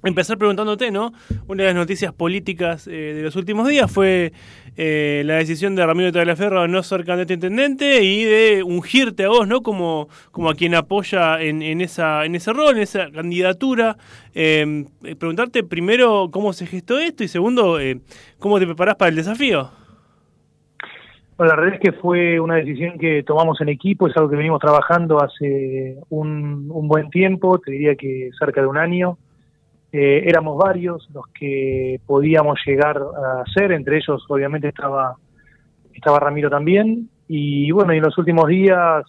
Empezar 0.02 0.38
preguntándote, 0.38 0.90
¿no? 0.90 1.12
Una 1.46 1.62
de 1.62 1.68
las 1.68 1.76
noticias 1.76 2.14
políticas 2.14 2.88
eh, 2.88 3.12
de 3.14 3.22
los 3.22 3.36
últimos 3.36 3.68
días 3.68 3.92
fue 3.92 4.32
eh, 4.78 5.22
la 5.26 5.34
decisión 5.34 5.76
de 5.76 5.84
Ramiro 5.84 6.10
Tagliaferro 6.10 6.62
de 6.62 6.68
no 6.68 6.82
ser 6.82 7.04
candidato 7.04 7.34
intendente 7.34 8.02
y 8.02 8.24
de 8.24 8.62
ungirte 8.62 9.24
a 9.24 9.28
vos, 9.28 9.46
¿no? 9.46 9.60
Como, 9.60 10.08
como 10.30 10.48
a 10.48 10.54
quien 10.54 10.74
apoya 10.74 11.42
en, 11.42 11.60
en, 11.60 11.82
esa, 11.82 12.24
en 12.24 12.34
ese 12.34 12.50
rol, 12.54 12.76
en 12.76 12.82
esa 12.82 13.10
candidatura. 13.10 13.98
Eh, 14.34 14.86
eh, 15.04 15.16
preguntarte 15.16 15.64
primero 15.64 16.30
cómo 16.32 16.54
se 16.54 16.64
gestó 16.64 16.98
esto 16.98 17.22
y 17.22 17.28
segundo, 17.28 17.78
cómo 18.38 18.58
te 18.58 18.64
preparás 18.64 18.96
para 18.96 19.10
el 19.10 19.16
desafío. 19.16 19.70
Bueno, 21.36 21.52
la 21.52 21.56
realidad 21.56 21.80
es 21.82 21.90
que 21.90 22.00
fue 22.00 22.40
una 22.40 22.54
decisión 22.54 22.98
que 22.98 23.22
tomamos 23.22 23.60
en 23.60 23.68
equipo, 23.68 24.08
es 24.08 24.16
algo 24.16 24.30
que 24.30 24.36
venimos 24.36 24.60
trabajando 24.60 25.22
hace 25.22 25.98
un 26.08 26.88
buen 26.88 27.10
tiempo, 27.10 27.58
te 27.58 27.72
diría 27.72 27.96
que 27.96 28.30
cerca 28.38 28.62
de 28.62 28.66
un 28.66 28.78
año. 28.78 29.18
Eh, 29.92 30.22
éramos 30.26 30.56
varios 30.56 31.08
los 31.12 31.26
que 31.28 32.00
podíamos 32.06 32.58
llegar 32.64 32.98
a 32.98 33.44
ser, 33.52 33.72
entre 33.72 33.96
ellos 33.96 34.24
obviamente 34.28 34.68
estaba, 34.68 35.16
estaba 35.94 36.20
Ramiro 36.20 36.48
también. 36.48 37.08
Y 37.28 37.70
bueno, 37.72 37.92
y 37.92 37.98
en 37.98 38.04
los 38.04 38.16
últimos 38.18 38.46
días, 38.48 39.04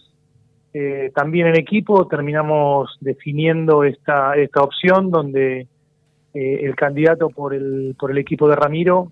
eh, 0.73 1.11
también 1.13 1.47
en 1.47 1.57
equipo, 1.57 2.07
terminamos 2.07 2.97
definiendo 2.99 3.83
esta, 3.83 4.35
esta 4.35 4.61
opción 4.61 5.11
donde 5.11 5.67
eh, 6.33 6.59
el 6.63 6.75
candidato 6.75 7.29
por 7.29 7.53
el, 7.53 7.95
por 7.99 8.11
el 8.11 8.17
equipo 8.17 8.47
de 8.47 8.55
Ramiro 8.55 9.11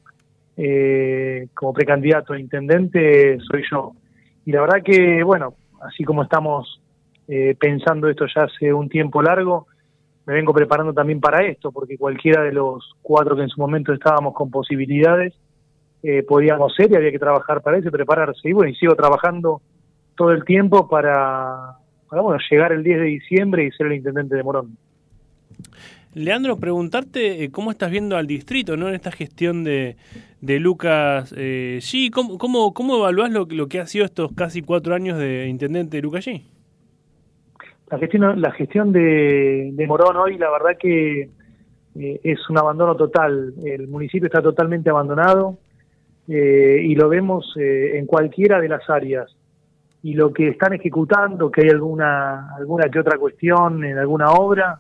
eh, 0.62 1.48
como 1.54 1.72
precandidato 1.74 2.34
a 2.34 2.40
intendente 2.40 3.38
soy 3.50 3.64
yo. 3.72 3.94
Y 4.46 4.52
la 4.52 4.62
verdad 4.62 4.84
que, 4.84 5.24
bueno, 5.24 5.54
así 5.82 6.04
como 6.04 6.24
estamos 6.24 6.82
eh, 7.28 7.56
pensando 7.60 8.10
esto 8.10 8.26
ya 8.34 8.44
hace 8.44 8.74
un 8.74 8.90
tiempo 8.90 9.22
largo, 9.22 9.68
me 10.30 10.36
vengo 10.36 10.54
preparando 10.54 10.94
también 10.94 11.20
para 11.20 11.44
esto, 11.44 11.72
porque 11.72 11.98
cualquiera 11.98 12.44
de 12.44 12.52
los 12.52 12.96
cuatro 13.02 13.36
que 13.36 13.42
en 13.42 13.50
su 13.50 13.60
momento 13.60 13.92
estábamos 13.92 14.36
con 14.36 14.52
posibilidades, 14.52 15.34
eh, 16.04 16.22
podíamos 16.22 16.76
ser 16.76 16.92
y 16.92 16.96
había 16.96 17.12
que 17.12 17.18
trabajar 17.18 17.64
para 17.64 17.80
eso 17.80 17.90
prepararse. 17.90 18.48
Y 18.48 18.54
bueno, 18.54 18.70
y 18.70 18.76
sigo 18.76 18.96
trabajando 18.96 19.60
todo 20.16 20.32
el 20.32 20.46
tiempo 20.46 20.88
para, 20.88 21.78
para 22.08 22.22
bueno, 22.22 22.40
llegar 22.48 22.72
el 22.74 22.84
10 22.84 23.00
de 23.00 23.06
diciembre 23.06 23.66
y 23.66 23.72
ser 23.72 23.88
el 23.88 23.94
intendente 23.94 24.36
de 24.36 24.44
Morón. 24.44 24.78
Leandro, 26.14 26.58
preguntarte 26.58 27.44
eh, 27.44 27.50
cómo 27.50 27.72
estás 27.72 27.90
viendo 27.90 28.16
al 28.16 28.28
distrito, 28.28 28.78
¿no? 28.78 28.88
En 28.88 28.94
esta 28.94 29.12
gestión 29.12 29.64
de, 29.64 29.96
de 30.42 30.60
Lucas 30.60 31.34
eh, 31.36 31.80
G. 31.82 32.12
¿Cómo, 32.12 32.38
cómo, 32.38 32.76
cómo 32.76 32.98
evaluás 32.98 33.32
lo, 33.32 33.48
lo 33.50 33.68
que 33.68 33.80
ha 33.80 33.88
sido 33.88 34.06
estos 34.06 34.32
casi 34.34 34.62
cuatro 34.62 34.94
años 34.94 35.18
de 35.18 35.48
intendente 35.48 35.98
de 35.98 36.04
Lucas 36.04 36.28
G? 36.28 36.44
La 37.90 37.98
gestión, 37.98 38.40
la 38.40 38.52
gestión 38.52 38.92
de, 38.92 39.86
Morón 39.88 40.16
hoy, 40.18 40.38
la 40.38 40.52
verdad 40.52 40.78
que 40.80 41.30
eh, 41.96 42.20
es 42.24 42.50
un 42.50 42.60
abandono 42.60 42.96
total. 42.96 43.54
El 43.66 43.88
municipio 43.88 44.28
está 44.28 44.44
totalmente 44.44 44.92
abandonado 44.92 45.58
eh, 46.28 46.82
y 46.84 46.94
lo 46.94 47.10
vemos 47.10 47.52
eh, 47.58 47.98
en 47.98 48.06
cualquiera 48.06 48.60
de 48.60 48.70
las 48.70 48.88
áreas. 48.90 49.36
Y 50.04 50.14
lo 50.14 50.32
que 50.32 50.50
están 50.50 50.74
ejecutando, 50.74 51.50
que 51.50 51.62
hay 51.62 51.70
alguna, 51.70 52.54
alguna 52.56 52.88
que 52.90 53.00
otra 53.00 53.18
cuestión 53.18 53.84
en 53.84 53.98
alguna 53.98 54.32
obra, 54.32 54.80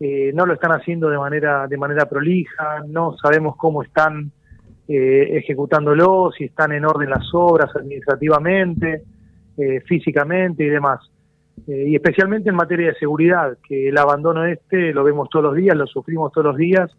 no 0.00 0.46
lo 0.46 0.54
están 0.54 0.70
haciendo 0.70 1.10
de 1.10 1.18
manera, 1.18 1.66
de 1.66 1.76
manera 1.76 2.06
prolija, 2.06 2.84
no 2.86 3.16
sabemos 3.16 3.56
cómo 3.56 3.82
están 3.82 4.30
ejecutándolo, 4.86 6.30
si 6.30 6.44
están 6.44 6.70
en 6.70 6.84
orden 6.84 7.10
las 7.10 7.28
obras 7.34 7.74
administrativamente, 7.74 9.02
físicamente 9.86 10.62
y 10.62 10.68
demás. 10.68 11.00
Eh, 11.66 11.88
y 11.88 11.94
especialmente 11.94 12.50
en 12.50 12.56
materia 12.56 12.88
de 12.88 12.98
seguridad, 12.98 13.58
que 13.66 13.88
el 13.88 13.98
abandono 13.98 14.44
este 14.44 14.92
lo 14.92 15.04
vemos 15.04 15.28
todos 15.30 15.46
los 15.46 15.54
días, 15.54 15.76
lo 15.76 15.86
sufrimos 15.86 16.32
todos 16.32 16.46
los 16.46 16.56
días 16.56 16.90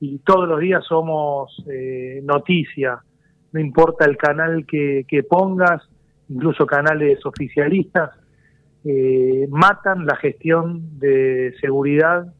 y 0.00 0.18
todos 0.18 0.48
los 0.48 0.60
días 0.60 0.84
somos 0.84 1.64
eh, 1.70 2.20
noticia, 2.22 3.02
no 3.52 3.60
importa 3.60 4.04
el 4.04 4.16
canal 4.16 4.66
que, 4.66 5.04
que 5.08 5.22
pongas, 5.22 5.82
incluso 6.28 6.66
canales 6.66 7.24
oficialistas, 7.24 8.10
eh, 8.84 9.46
matan 9.50 10.06
la 10.06 10.16
gestión 10.16 10.98
de 10.98 11.54
seguridad 11.60 12.32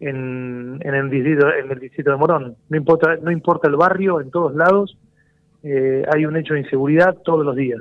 en, 0.00 0.78
en, 0.80 0.94
el 0.94 1.10
distrito, 1.10 1.52
en 1.52 1.70
el 1.70 1.78
distrito 1.78 2.10
de 2.10 2.16
Morón. 2.16 2.56
No 2.68 2.76
importa, 2.76 3.16
no 3.16 3.30
importa 3.30 3.68
el 3.68 3.76
barrio, 3.76 4.20
en 4.20 4.30
todos 4.30 4.54
lados 4.54 4.96
eh, 5.62 6.04
hay 6.12 6.26
un 6.26 6.36
hecho 6.36 6.54
de 6.54 6.60
inseguridad 6.60 7.16
todos 7.24 7.44
los 7.44 7.56
días. 7.56 7.80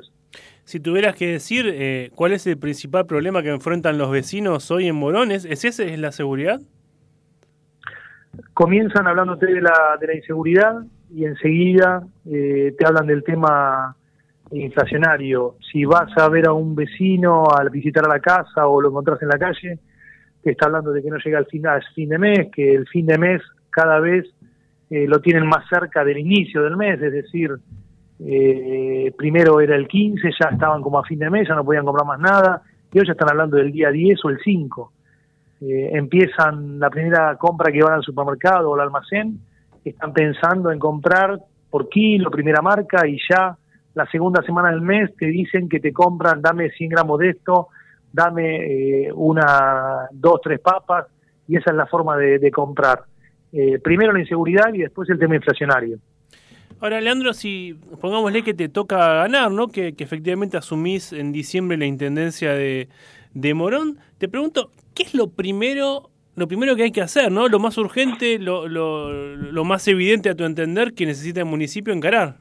Si 0.72 0.80
tuvieras 0.80 1.16
que 1.16 1.28
decir 1.28 1.66
eh, 1.68 2.12
cuál 2.16 2.32
es 2.32 2.48
el 2.48 2.58
principal 2.58 3.06
problema 3.06 3.44
que 3.44 3.50
enfrentan 3.50 3.98
los 3.98 4.10
vecinos 4.10 4.72
hoy 4.72 4.88
en 4.88 4.96
Morón, 4.96 5.32
¿es, 5.32 5.44
es 5.44 5.66
ese? 5.66 5.94
¿Es 5.94 6.00
la 6.00 6.14
seguridad? 6.14 6.62
comienzan 8.54 9.06
hablándote 9.06 9.48
de 9.48 9.60
la, 9.60 9.98
de 10.00 10.08
la 10.08 10.16
inseguridad 10.16 10.82
y 11.14 11.26
enseguida 11.26 12.08
eh, 12.26 12.74
te 12.80 12.86
hablan 12.86 13.06
del 13.06 13.22
tema 13.22 13.98
inflacionario. 14.52 15.56
Si 15.74 15.84
vas 15.84 16.10
a 16.18 16.30
ver 16.30 16.48
a 16.48 16.54
un 16.54 16.74
vecino 16.74 17.50
al 17.54 17.70
visitar 17.70 18.06
a 18.06 18.08
la 18.08 18.22
casa 18.22 18.66
o 18.66 18.80
lo 18.80 18.88
encontrás 18.88 19.22
en 19.22 19.28
la 19.28 19.38
calle, 19.38 19.78
te 20.42 20.52
está 20.52 20.68
hablando 20.68 20.94
de 20.94 21.04
que 21.04 21.10
no 21.10 21.18
llega 21.18 21.38
al 21.38 21.48
fin, 21.48 21.68
al 21.68 21.84
fin 21.94 22.08
de 22.08 22.18
mes, 22.18 22.48
que 22.54 22.74
el 22.74 22.88
fin 22.88 23.06
de 23.08 23.18
mes 23.18 23.42
cada 23.72 24.00
vez 24.00 24.26
eh, 24.90 25.06
lo 25.06 25.20
tienen 25.20 25.46
más 25.48 25.68
cerca 25.68 26.06
del 26.06 26.20
inicio 26.20 26.64
del 26.64 26.78
mes, 26.78 27.02
es 27.02 27.12
decir, 27.12 27.58
eh, 28.26 29.12
primero 29.18 29.60
era 29.60 29.76
el 29.76 29.88
15, 29.88 30.30
ya 30.40 30.50
estaban 30.50 30.82
como 30.82 31.00
a 31.00 31.04
fin 31.04 31.20
de 31.20 31.30
mes, 31.30 31.48
ya 31.48 31.56
no 31.56 31.66
podían 31.66 31.86
comprar 31.86 32.06
más 32.06 32.20
nada, 32.20 32.62
y 32.92 33.00
hoy 33.00 33.06
ya 33.06 33.14
están 33.14 33.30
hablando 33.30 33.58
del 33.58 33.72
día 33.72 33.90
10 33.90 34.26
o 34.26 34.30
el 34.30 34.40
5 34.44 34.92
eh, 35.62 35.92
empiezan 35.94 36.80
la 36.80 36.90
primera 36.90 37.36
compra 37.36 37.72
que 37.72 37.84
van 37.84 37.94
al 37.94 38.04
supermercado 38.04 38.72
o 38.72 38.76
al 38.76 38.82
almacén, 38.82 39.40
están 39.86 40.12
pensando 40.12 40.72
en 40.72 40.80
comprar 40.80 41.40
por 41.70 41.88
kilo, 41.88 42.32
primera 42.32 42.64
marca, 42.64 43.08
y 43.08 43.20
ya 43.30 43.56
la 43.94 44.06
segunda 44.08 44.42
semana 44.42 44.72
del 44.72 44.82
mes 44.82 45.16
te 45.16 45.28
dicen 45.28 45.70
que 45.70 45.80
te 45.80 45.94
compran, 45.94 46.42
dame 46.42 46.72
100 46.72 46.90
gramos 46.90 47.20
de 47.20 47.30
esto, 47.30 47.68
dame 48.12 49.06
eh, 49.06 49.12
una, 49.14 50.08
dos, 50.12 50.42
tres 50.42 50.60
papas, 50.60 51.06
y 51.48 51.58
esa 51.58 51.70
es 51.70 51.78
la 51.78 51.86
forma 51.86 52.18
de, 52.18 52.40
de 52.40 52.50
comprar. 52.50 53.04
Eh, 53.54 53.80
primero 53.84 54.14
la 54.14 54.20
inseguridad 54.20 54.74
y 54.74 54.80
después 54.80 55.10
el 55.10 55.20
tema 55.20 55.36
inflacionario. 55.36 55.98
Ahora, 56.82 57.00
Leandro, 57.00 57.34
si 57.34 57.76
pongámosle 58.02 58.44
que 58.44 58.56
te 58.56 58.68
toca 58.68 58.98
ganar, 59.14 59.52
¿no? 59.52 59.68
Que, 59.68 59.94
efectivamente 60.00 60.58
asumís 60.58 61.14
en 61.14 61.32
diciembre 61.32 61.78
la 61.78 61.86
intendencia 61.86 62.54
de, 62.54 62.90
de 63.36 63.54
Morón, 63.54 64.00
te 64.18 64.28
pregunto, 64.28 64.72
¿qué 64.96 65.04
es 65.04 65.14
lo 65.14 65.30
primero, 65.30 66.10
lo 66.36 66.48
primero 66.48 66.76
que 66.76 66.82
hay 66.82 66.92
que 66.92 67.04
hacer, 67.04 67.32
¿no? 67.32 67.48
Lo 67.48 67.60
más 67.60 67.78
urgente, 67.78 68.40
lo, 68.40 68.68
lo, 68.68 69.12
lo 69.12 69.64
más 69.64 69.88
evidente 69.88 70.32
a 70.32 70.36
tu 70.36 70.44
entender 70.44 70.94
que 70.94 71.06
necesita 71.06 71.42
el 71.42 71.46
municipio 71.46 71.94
encarar. 71.94 72.38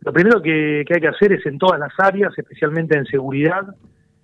Lo 0.00 0.14
primero 0.14 0.40
que, 0.40 0.84
que 0.86 0.94
hay 0.94 1.00
que 1.02 1.08
hacer 1.08 1.34
es 1.34 1.44
en 1.44 1.58
todas 1.58 1.78
las 1.78 1.92
áreas, 1.98 2.32
especialmente 2.34 2.96
en 2.96 3.04
seguridad, 3.04 3.76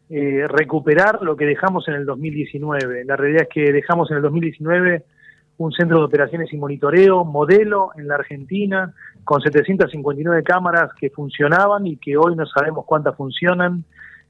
eh, 0.09 0.47
recuperar 0.49 1.21
lo 1.21 1.37
que 1.37 1.45
dejamos 1.45 1.87
en 1.89 1.95
el 1.95 2.07
2019. 2.07 3.05
La 3.05 3.17
realidad 3.17 3.43
es 3.43 3.49
que 3.49 3.71
dejamos 3.71 4.11
en 4.11 4.17
el 4.17 4.23
2019 4.23 5.05
un 5.61 5.73
centro 5.73 5.99
de 5.99 6.05
operaciones 6.05 6.51
y 6.55 6.57
monitoreo, 6.57 7.23
modelo 7.23 7.91
en 7.95 8.09
la 8.09 8.15
Argentina, 8.15 8.95
con 9.25 9.43
759 9.43 10.43
cámaras 10.43 10.91
que 10.99 11.11
funcionaban 11.11 11.87
y 11.87 11.99
que 11.99 12.17
hoy 12.17 12.35
no 12.35 12.47
sabemos 12.47 12.87
cuántas 12.87 13.15
funcionan, 13.15 13.85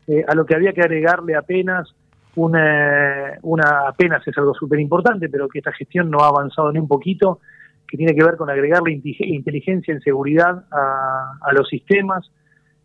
eh, 0.09 0.25
a 0.27 0.35
lo 0.35 0.45
que 0.45 0.57
había 0.57 0.73
que 0.73 0.81
agregarle 0.81 1.37
apenas 1.37 1.95
una, 2.35 3.39
una 3.43 3.87
apenas 3.87 4.27
es 4.27 4.37
algo 4.39 4.55
súper 4.55 4.81
importante, 4.81 5.29
pero 5.29 5.47
que 5.49 5.59
esta 5.61 5.71
gestión 5.71 6.11
no 6.11 6.19
ha 6.19 6.27
avanzado 6.27 6.73
ni 6.73 6.81
un 6.81 6.89
poquito, 6.89 7.39
que 7.87 7.97
tiene 7.97 8.13
que 8.13 8.25
ver 8.25 8.37
con 8.37 8.51
agregarle 8.51 8.91
inte- 8.91 9.25
inteligencia 9.25 9.95
en 9.95 10.01
seguridad 10.01 10.65
a, 10.73 11.53
los 11.53 11.69
sistemas, 11.69 12.29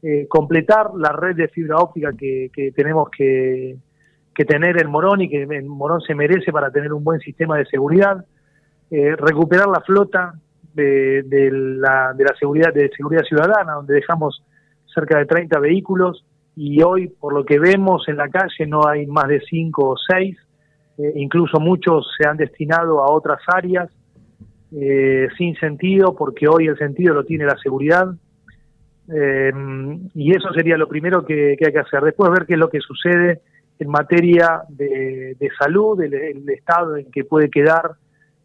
eh, 0.04 0.28
completar 0.30 0.92
la 0.96 1.12
red 1.12 1.36
de 1.36 1.48
fibra 1.48 1.78
óptica 1.78 2.12
que, 2.14 2.52
que 2.54 2.72
tenemos 2.74 3.10
que, 3.10 3.76
que 4.36 4.46
tener 4.46 4.80
en 4.80 4.92
Morón 4.92 5.22
y 5.22 5.30
que 5.30 5.42
en 5.42 5.68
Morón 5.68 6.02
se 6.02 6.14
merece 6.14 6.52
para 6.52 6.70
tener 6.70 6.94
un 6.94 7.04
buen 7.04 7.20
sistema 7.22 7.58
de 7.58 7.66
seguridad, 7.66 8.24
eh, 8.92 9.16
recuperar 9.16 9.68
la 9.68 9.82
flota 9.82 10.34
de, 10.74 11.24
la, 11.52 12.14
de 12.14 12.24
la 12.24 12.36
seguridad 12.38 12.74
de 12.74 12.90
seguridad 12.96 13.24
ciudadana, 13.24 13.74
donde 13.74 13.96
dejamos 13.96 14.44
cerca 14.94 15.18
de 15.18 15.26
30 15.26 15.60
vehículos 15.60 16.26
y 16.56 16.82
hoy, 16.82 17.08
por 17.08 17.34
lo 17.34 17.46
que 17.46 17.60
vemos 17.60 18.08
en 18.08 18.18
la 18.18 18.30
calle, 18.30 18.66
no 18.68 18.88
hay 18.88 19.06
más 19.08 19.28
de 19.28 19.42
5 19.42 19.90
o 19.90 19.96
6, 19.98 20.38
eh, 20.98 21.14
incluso 21.16 21.60
muchos 21.60 22.08
se 22.18 22.28
han 22.28 22.38
destinado 22.38 23.04
a 23.04 23.12
otras 23.12 23.42
áreas 23.48 23.90
eh, 24.72 25.28
sin 25.38 25.56
sentido, 25.56 26.16
porque 26.16 26.48
hoy 26.48 26.68
el 26.68 26.78
sentido 26.78 27.14
lo 27.14 27.26
tiene 27.26 27.46
la 27.46 27.58
seguridad. 27.58 28.08
Eh, 29.14 29.52
y 30.14 30.36
eso 30.36 30.52
sería 30.54 30.78
lo 30.78 30.88
primero 30.88 31.26
que, 31.26 31.58
hay 31.60 31.74
que 31.74 31.80
hacer. 31.80 32.02
Después 32.02 32.32
ver 32.32 32.46
qué 32.46 32.54
es 32.54 32.60
lo 32.60 32.70
que 32.70 32.80
sucede 32.80 33.42
en 33.78 33.90
materia 33.90 34.62
de, 34.70 35.38
salud, 35.60 36.02
el, 36.02 36.14
el 36.14 36.50
estado 36.50 36.96
en 36.96 37.12
que 37.12 37.26
puede 37.26 37.50
quedar 37.50 37.96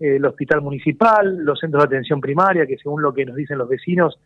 el 0.01 0.25
hospital 0.25 0.63
municipal, 0.63 1.45
los 1.45 1.61
centros 1.61 1.83
de 1.83 1.97
atención 1.97 2.21
primaria, 2.21 2.67
que 2.67 2.79
según 2.79 3.03
lo 3.03 3.13
que 3.13 3.27
nos 3.27 3.37
dicen 3.37 3.59
los 3.59 3.69
vecinos, 3.69 4.19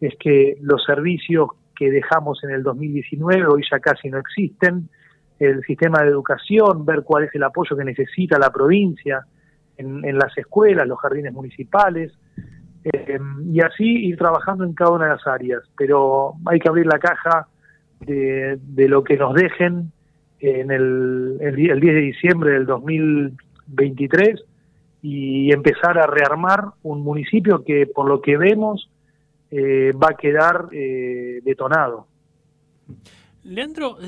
es 0.00 0.14
que 0.18 0.58
los 0.60 0.84
servicios 0.84 1.48
que 1.76 1.90
dejamos 1.90 2.42
en 2.42 2.50
el 2.50 2.62
2019 2.64 3.46
hoy 3.46 3.62
ya 3.70 3.78
casi 3.78 4.10
no 4.10 4.18
existen, 4.18 4.88
el 5.38 5.62
sistema 5.62 6.02
de 6.02 6.08
educación, 6.08 6.84
ver 6.84 7.02
cuál 7.02 7.24
es 7.24 7.34
el 7.34 7.42
apoyo 7.44 7.76
que 7.76 7.84
necesita 7.84 8.38
la 8.38 8.50
provincia 8.50 9.24
en, 9.76 10.16
las 10.16 10.36
escuelas, 10.36 10.86
los 10.86 10.98
jardines 11.00 11.32
municipales, 11.32 12.12
eh, 12.84 13.18
y 13.44 13.60
así 13.60 14.06
ir 14.06 14.16
trabajando 14.16 14.64
en 14.64 14.74
cada 14.74 14.92
una 14.92 15.04
de 15.06 15.10
las 15.12 15.26
áreas. 15.26 15.62
Pero 15.76 16.34
hay 16.46 16.60
que 16.60 16.68
abrir 16.68 16.86
la 16.86 16.98
caja 16.98 17.48
de, 18.00 18.58
de 18.60 18.88
lo 18.88 19.02
que 19.02 19.16
nos 19.16 19.34
dejen 19.34 19.90
en 20.38 20.70
el, 20.70 21.38
el, 21.40 21.70
el 21.70 21.80
10 21.80 21.94
de 21.94 22.00
diciembre 22.00 22.52
del 22.52 22.66
2023 22.66 24.44
y 25.02 25.52
empezar 25.52 25.98
a 25.98 26.06
rearmar 26.06 26.64
un 26.84 27.02
municipio 27.02 27.64
que, 27.64 27.86
por 27.86 28.08
lo 28.08 28.22
que 28.22 28.36
vemos, 28.36 28.88
eh, 29.50 29.92
va 29.92 30.10
a 30.12 30.16
quedar 30.16 30.68
eh, 30.72 31.40
detonado. 31.44 32.06
Leandro, 33.42 33.98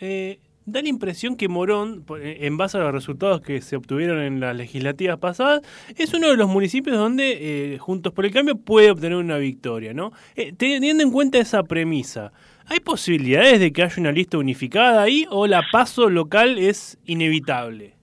eh, 0.00 0.38
da 0.64 0.80
la 0.80 0.88
impresión 0.88 1.36
que 1.36 1.48
Morón, 1.48 2.04
eh, 2.20 2.38
en 2.42 2.56
base 2.56 2.78
a 2.78 2.80
los 2.82 2.92
resultados 2.92 3.40
que 3.40 3.60
se 3.60 3.74
obtuvieron 3.74 4.20
en 4.20 4.38
las 4.38 4.54
legislativas 4.54 5.18
pasadas, 5.18 5.62
es 5.96 6.14
uno 6.14 6.28
de 6.28 6.36
los 6.36 6.48
municipios 6.48 6.96
donde 6.96 7.74
eh, 7.74 7.78
Juntos 7.78 8.12
por 8.12 8.24
el 8.24 8.32
Cambio 8.32 8.56
puede 8.56 8.92
obtener 8.92 9.18
una 9.18 9.38
victoria, 9.38 9.92
¿no? 9.92 10.12
Teniendo 10.56 11.02
en 11.02 11.10
cuenta 11.10 11.38
esa 11.38 11.64
premisa, 11.64 12.32
¿hay 12.66 12.78
posibilidades 12.78 13.58
de 13.58 13.72
que 13.72 13.82
haya 13.82 14.00
una 14.00 14.12
lista 14.12 14.38
unificada 14.38 15.02
ahí 15.02 15.26
o 15.30 15.48
la 15.48 15.64
paso 15.72 16.08
local 16.08 16.58
es 16.58 16.96
inevitable? 17.04 17.93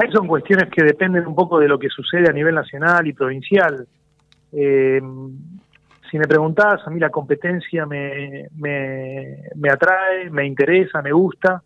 Ahí 0.00 0.10
son 0.12 0.26
cuestiones 0.26 0.70
que 0.70 0.82
dependen 0.82 1.26
un 1.26 1.34
poco 1.34 1.58
de 1.58 1.68
lo 1.68 1.78
que 1.78 1.88
sucede 1.90 2.28
a 2.28 2.32
nivel 2.32 2.54
nacional 2.54 3.06
y 3.06 3.12
provincial. 3.12 3.86
Eh, 4.52 5.00
si 6.10 6.18
me 6.18 6.26
preguntás, 6.26 6.80
a 6.86 6.90
mí 6.90 6.98
la 6.98 7.10
competencia 7.10 7.84
me, 7.84 8.46
me, 8.56 9.70
atrae, 9.70 10.30
me 10.30 10.46
interesa, 10.46 11.02
me 11.02 11.12
gusta. 11.12 11.62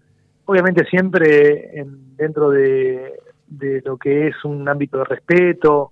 Obviamente 0.46 0.84
siempre 0.86 1.78
en- 1.78 2.16
dentro 2.16 2.50
de, 2.50 3.12
de 3.46 3.82
lo 3.84 3.96
que 3.96 4.26
es 4.28 4.44
un 4.44 4.68
ámbito 4.68 4.98
de 4.98 5.04
respeto 5.04 5.90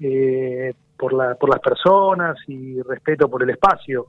eh, 0.00 0.74
por, 0.98 1.12
la, 1.12 1.36
por 1.36 1.50
las 1.50 1.60
personas 1.60 2.36
y 2.48 2.82
respeto 2.82 3.28
por 3.30 3.42
el 3.44 3.50
espacio. 3.50 4.08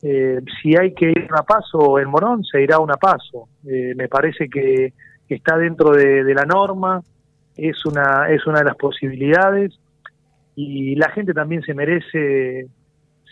Eh, 0.00 0.40
si 0.62 0.76
hay 0.76 0.94
que 0.94 1.10
ir 1.10 1.28
a 1.36 1.42
paso 1.42 1.98
en 1.98 2.08
Morón, 2.08 2.44
se 2.44 2.62
irá 2.62 2.76
a 2.76 2.80
una 2.80 2.94
paso. 2.96 3.48
Eh, 3.66 3.94
me 3.96 4.08
parece 4.08 4.48
que 5.28 5.34
está 5.34 5.56
dentro 5.56 5.90
de, 5.92 6.34
la 6.34 6.44
norma, 6.44 7.02
es 7.56 7.84
una, 7.86 8.28
es 8.28 8.46
una 8.46 8.58
de 8.58 8.64
las 8.64 8.76
posibilidades 8.76 9.78
y 10.56 10.94
la 10.96 11.10
gente 11.10 11.32
también 11.32 11.62
se 11.62 11.74
merece, 11.74 12.68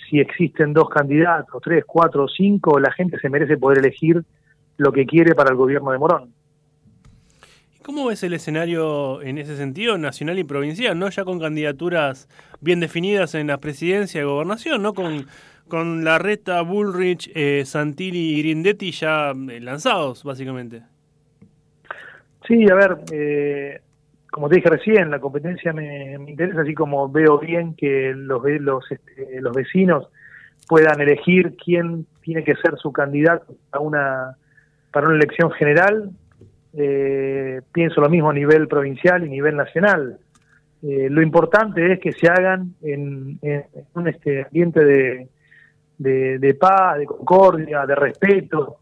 si 0.09 0.21
existen 0.21 0.73
dos 0.73 0.89
candidatos, 0.89 1.63
tres, 1.63 1.85
cuatro 1.87 2.25
o 2.25 2.29
cinco, 2.29 2.81
la 2.81 2.93
gente 2.93 3.19
se 3.19 3.29
merece 3.29 3.57
poder 3.57 3.79
elegir 3.79 4.23
lo 4.77 4.93
que 4.93 5.07
quiere 5.07 5.35
para 5.35 5.51
el 5.51 5.57
gobierno 5.57 5.93
de 5.93 5.99
Morón. 5.99 6.33
¿Cómo 7.83 8.07
ves 8.07 8.23
el 8.23 8.33
escenario 8.33 9.23
en 9.23 9.39
ese 9.39 9.57
sentido, 9.57 9.99
nacional 9.99 10.39
y 10.39 10.45
provincial, 10.45 10.97
no 10.97 11.11
ya 11.11 11.25
con 11.25 11.41
candidaturas 11.41 12.29
bien 12.61 12.79
definidas 12.79 13.35
en 13.35 13.49
la 13.49 13.59
presidencia 13.59 14.21
y 14.21 14.25
gobernación, 14.25 14.83
no 14.83 14.95
con, 14.95 15.27
con 15.67 16.05
la 16.05 16.19
reta 16.19 16.63
Bullrich, 16.63 17.31
eh, 17.35 17.65
Santilli 17.67 18.35
y 18.35 18.43
Grindetti 18.43 18.93
ya 18.93 19.33
eh, 19.33 19.61
lanzados, 19.61 20.23
básicamente? 20.23 20.83
Sí, 22.47 22.69
a 22.71 22.75
ver, 22.75 22.99
eh, 23.13 23.81
como 24.31 24.49
te 24.49 24.57
dije 24.57 24.69
recién, 24.69 25.11
la 25.11 25.21
competencia 25.21 25.73
me, 25.73 26.15
interesa, 26.15 26.63
así 26.63 26.75
como 26.75 27.09
veo 27.09 27.39
bien 27.39 27.75
que 27.75 28.13
los, 28.15 28.43
los, 28.61 28.91
este, 28.91 29.41
los 29.41 29.55
vecinos 29.55 30.09
puedan 30.69 31.01
elegir 31.01 31.57
quién 31.63 32.07
tiene 32.23 32.43
que 32.45 32.57
ser 32.57 32.77
su 32.79 32.93
candidato 32.93 33.55
a 33.71 33.81
una, 33.81 34.37
para 34.91 35.07
una 35.07 35.17
elección 35.17 35.51
general. 35.53 36.11
Eh, 36.75 37.61
pienso 37.73 38.01
lo 38.01 38.09
mismo 38.09 38.31
a 38.31 38.35
nivel 38.35 38.69
provincial 38.69 39.25
y 39.25 39.29
nivel 39.29 39.57
nacional. 39.57 40.19
Eh, 40.83 41.09
lo 41.11 41.23
importante 41.23 41.93
es 41.93 42.01
que 42.01 42.13
se 42.13 42.29
hagan 42.29 42.75
en, 42.83 43.39
un 43.95 44.09
este, 44.09 44.45
ambiente 44.45 44.85
de, 44.85 45.29
de 46.39 46.55
paz, 46.55 46.99
de 46.99 47.07
concordia, 47.07 47.87
de 47.87 47.95
respeto, 47.95 48.79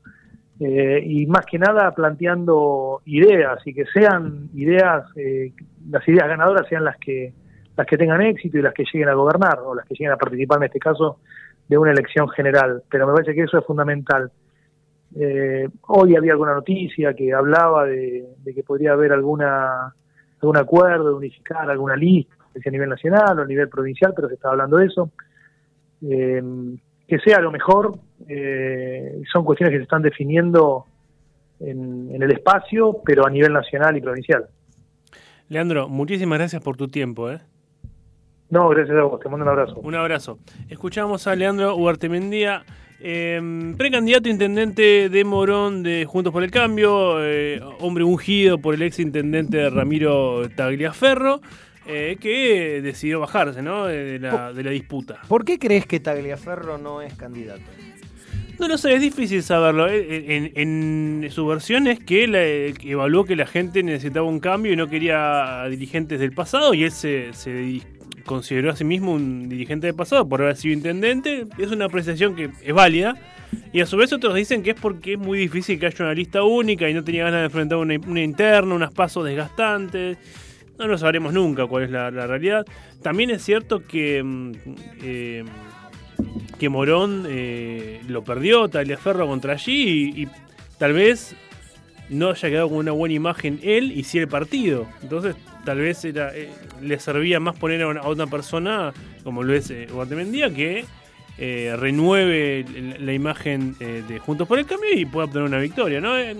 eh, 0.60 1.02
y 1.02 1.26
más 1.26 1.46
que 1.46 1.58
nada 1.58 1.90
planteando 1.94 3.00
ideas 3.06 3.66
y 3.66 3.72
que 3.72 3.86
sean 3.86 4.50
ideas, 4.54 5.06
eh, 5.16 5.54
las 5.88 6.06
ideas 6.06 6.28
ganadoras 6.28 6.68
sean 6.68 6.84
las 6.84 6.98
que 6.98 7.32
las 7.76 7.86
que 7.86 7.96
tengan 7.96 8.20
éxito 8.20 8.58
y 8.58 8.62
las 8.62 8.74
que 8.74 8.84
lleguen 8.84 9.08
a 9.08 9.14
gobernar 9.14 9.60
o 9.60 9.74
las 9.74 9.86
que 9.86 9.94
lleguen 9.94 10.12
a 10.12 10.18
participar 10.18 10.58
en 10.58 10.64
este 10.64 10.78
caso 10.78 11.20
de 11.66 11.78
una 11.78 11.92
elección 11.92 12.28
general. 12.28 12.82
Pero 12.90 13.06
me 13.06 13.14
parece 13.14 13.34
que 13.34 13.44
eso 13.44 13.56
es 13.56 13.64
fundamental. 13.64 14.30
Eh, 15.16 15.66
hoy 15.86 16.14
había 16.14 16.32
alguna 16.32 16.52
noticia 16.52 17.14
que 17.14 17.32
hablaba 17.32 17.86
de, 17.86 18.26
que 18.54 18.62
podría 18.62 18.92
haber 18.92 19.12
alguna 19.12 19.94
algún 20.42 20.56
acuerdo 20.58 21.08
de 21.08 21.14
unificar 21.14 21.70
alguna 21.70 21.96
lista, 21.96 22.34
a 22.64 22.70
nivel 22.70 22.90
nacional 22.90 23.38
o 23.38 23.42
a 23.42 23.46
nivel 23.46 23.68
provincial, 23.70 24.12
pero 24.14 24.28
se 24.28 24.34
está 24.34 24.50
hablando 24.50 24.76
de 24.76 24.86
eso. 24.86 25.10
Eh, 26.02 26.42
que 27.10 27.18
sea 27.18 27.40
lo 27.40 27.50
mejor, 27.50 27.98
eh, 28.28 29.20
son 29.32 29.44
cuestiones 29.44 29.72
que 29.72 29.78
se 29.78 29.82
están 29.82 30.02
definiendo 30.02 30.86
en, 31.58 32.14
en 32.14 32.22
el 32.22 32.30
espacio, 32.30 32.98
pero 33.04 33.26
a 33.26 33.30
nivel 33.30 33.52
nacional 33.52 33.96
y 33.96 34.00
provincial. 34.00 34.46
Leandro, 35.48 35.88
muchísimas 35.88 36.38
gracias 36.38 36.62
por 36.62 36.76
tu 36.76 36.86
tiempo. 36.86 37.28
¿eh? 37.28 37.40
No, 38.50 38.68
gracias 38.68 38.96
a 38.96 39.02
vos, 39.02 39.20
te 39.20 39.28
mando 39.28 39.44
un 39.44 39.50
abrazo. 39.50 39.80
Un 39.80 39.94
abrazo. 39.96 40.38
Escuchamos 40.68 41.26
a 41.26 41.34
Leandro 41.34 41.74
Huartemendía, 41.74 42.62
eh, 43.00 43.40
precandidato 43.76 44.28
intendente 44.28 45.08
de 45.08 45.24
Morón 45.24 45.82
de 45.82 46.04
Juntos 46.04 46.32
por 46.32 46.44
el 46.44 46.52
Cambio, 46.52 47.24
eh, 47.24 47.60
hombre 47.80 48.04
ungido 48.04 48.58
por 48.58 48.74
el 48.74 48.82
ex 48.82 49.00
intendente 49.00 49.68
Ramiro 49.70 50.48
Tagliaferro, 50.50 51.40
eh, 51.86 52.16
que 52.20 52.80
decidió 52.82 53.20
bajarse 53.20 53.62
¿no? 53.62 53.86
de, 53.86 54.18
la, 54.18 54.52
de 54.52 54.62
la 54.62 54.70
disputa. 54.70 55.20
¿Por 55.28 55.44
qué 55.44 55.58
crees 55.58 55.86
que 55.86 56.00
Tagliaferro 56.00 56.78
no 56.78 57.02
es 57.02 57.14
candidato? 57.14 57.62
No 58.58 58.68
lo 58.68 58.76
sé, 58.76 58.92
es 58.94 59.00
difícil 59.00 59.42
saberlo. 59.42 59.88
Eh, 59.88 60.52
En, 60.54 61.24
en 61.24 61.30
su 61.30 61.46
versión 61.46 61.86
es 61.86 61.98
que 61.98 62.24
él 62.24 62.34
eh, 62.36 62.74
evaluó 62.84 63.24
que 63.24 63.34
la 63.34 63.46
gente 63.46 63.82
necesitaba 63.82 64.26
un 64.26 64.38
cambio 64.38 64.72
y 64.72 64.76
no 64.76 64.86
quería 64.88 65.64
dirigentes 65.70 66.20
del 66.20 66.32
pasado 66.32 66.74
y 66.74 66.84
él 66.84 66.90
se, 66.90 67.32
se 67.32 67.80
consideró 68.26 68.70
a 68.70 68.76
sí 68.76 68.84
mismo 68.84 69.14
un 69.14 69.48
dirigente 69.48 69.86
del 69.86 69.96
pasado 69.96 70.28
por 70.28 70.42
haber 70.42 70.56
sido 70.56 70.74
intendente. 70.74 71.46
Es 71.56 71.70
una 71.70 71.86
apreciación 71.86 72.36
que 72.36 72.50
es 72.62 72.74
válida. 72.74 73.14
Y 73.72 73.80
a 73.80 73.86
su 73.86 73.96
vez 73.96 74.12
otros 74.12 74.34
dicen 74.34 74.62
que 74.62 74.70
es 74.70 74.80
porque 74.80 75.14
es 75.14 75.18
muy 75.18 75.38
difícil 75.38 75.80
que 75.80 75.86
haya 75.86 76.04
una 76.04 76.14
lista 76.14 76.44
única 76.44 76.88
y 76.88 76.94
no 76.94 77.02
tenía 77.02 77.24
ganas 77.24 77.40
de 77.40 77.46
enfrentar 77.46 77.78
una, 77.78 77.96
una 78.06 78.22
interna, 78.22 78.74
unas 78.74 78.92
pasos 78.92 79.24
desgastantes. 79.24 80.18
No 80.80 80.88
lo 80.88 80.96
sabremos 80.96 81.34
nunca 81.34 81.66
cuál 81.66 81.84
es 81.84 81.90
la, 81.90 82.10
realidad. 82.10 82.64
También 83.02 83.28
es 83.30 83.44
cierto 83.44 83.86
que... 83.86 84.22
mm, 84.22 84.52
eh, 85.02 85.44
que 86.58 86.68
Morón 86.68 87.24
eh, 87.26 88.02
lo 88.06 88.22
perdió, 88.22 88.68
Tagliaferro 88.68 89.26
contra 89.26 89.54
allí 89.54 90.12
y, 90.14 90.28
tal 90.78 90.92
vez 90.92 91.34
no 92.10 92.30
haya 92.30 92.50
quedado 92.50 92.68
con 92.68 92.78
una 92.78 92.92
buena 92.92 93.14
imagen 93.14 93.60
él 93.62 93.92
y 93.92 94.04
sí 94.04 94.18
el 94.18 94.28
partido. 94.28 94.86
Entonces 95.02 95.36
tal 95.64 95.78
vez 95.78 96.04
eh, 96.04 96.50
le 96.82 96.98
servía 96.98 97.40
más 97.40 97.56
poner 97.56 97.82
a 97.82 98.08
una, 98.08 98.26
persona 98.26 98.92
como 99.24 99.42
lo 99.42 99.54
es 99.54 99.72
Guatemendía 99.90 100.52
que 100.52 100.84
renueve 101.76 102.64
la 102.98 103.12
imagen 103.14 103.76
de 103.78 104.18
Juntos 104.18 104.46
por 104.46 104.58
el 104.58 104.66
Cambio 104.66 104.92
y 104.94 105.06
pueda 105.06 105.26
obtener 105.26 105.48
una 105.48 105.58
victoria, 105.58 106.00
¿no? 106.00 106.16
Es 106.16 106.36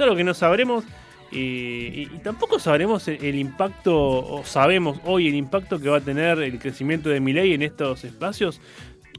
algo 0.00 0.16
que 0.16 0.24
no 0.24 0.32
sabremos. 0.32 0.84
Y, 1.30 2.06
tampoco 2.22 2.58
sabremos 2.58 3.06
el, 3.08 3.34
impacto, 3.34 3.94
o 3.96 4.44
sabemos 4.44 4.98
hoy 5.04 5.28
el 5.28 5.34
impacto 5.34 5.78
que 5.78 5.88
va 5.88 5.98
a 5.98 6.00
tener 6.00 6.38
el 6.38 6.58
crecimiento 6.58 7.10
de 7.10 7.20
Milei 7.20 7.52
en 7.52 7.62
estos 7.62 8.04
espacios. 8.04 8.60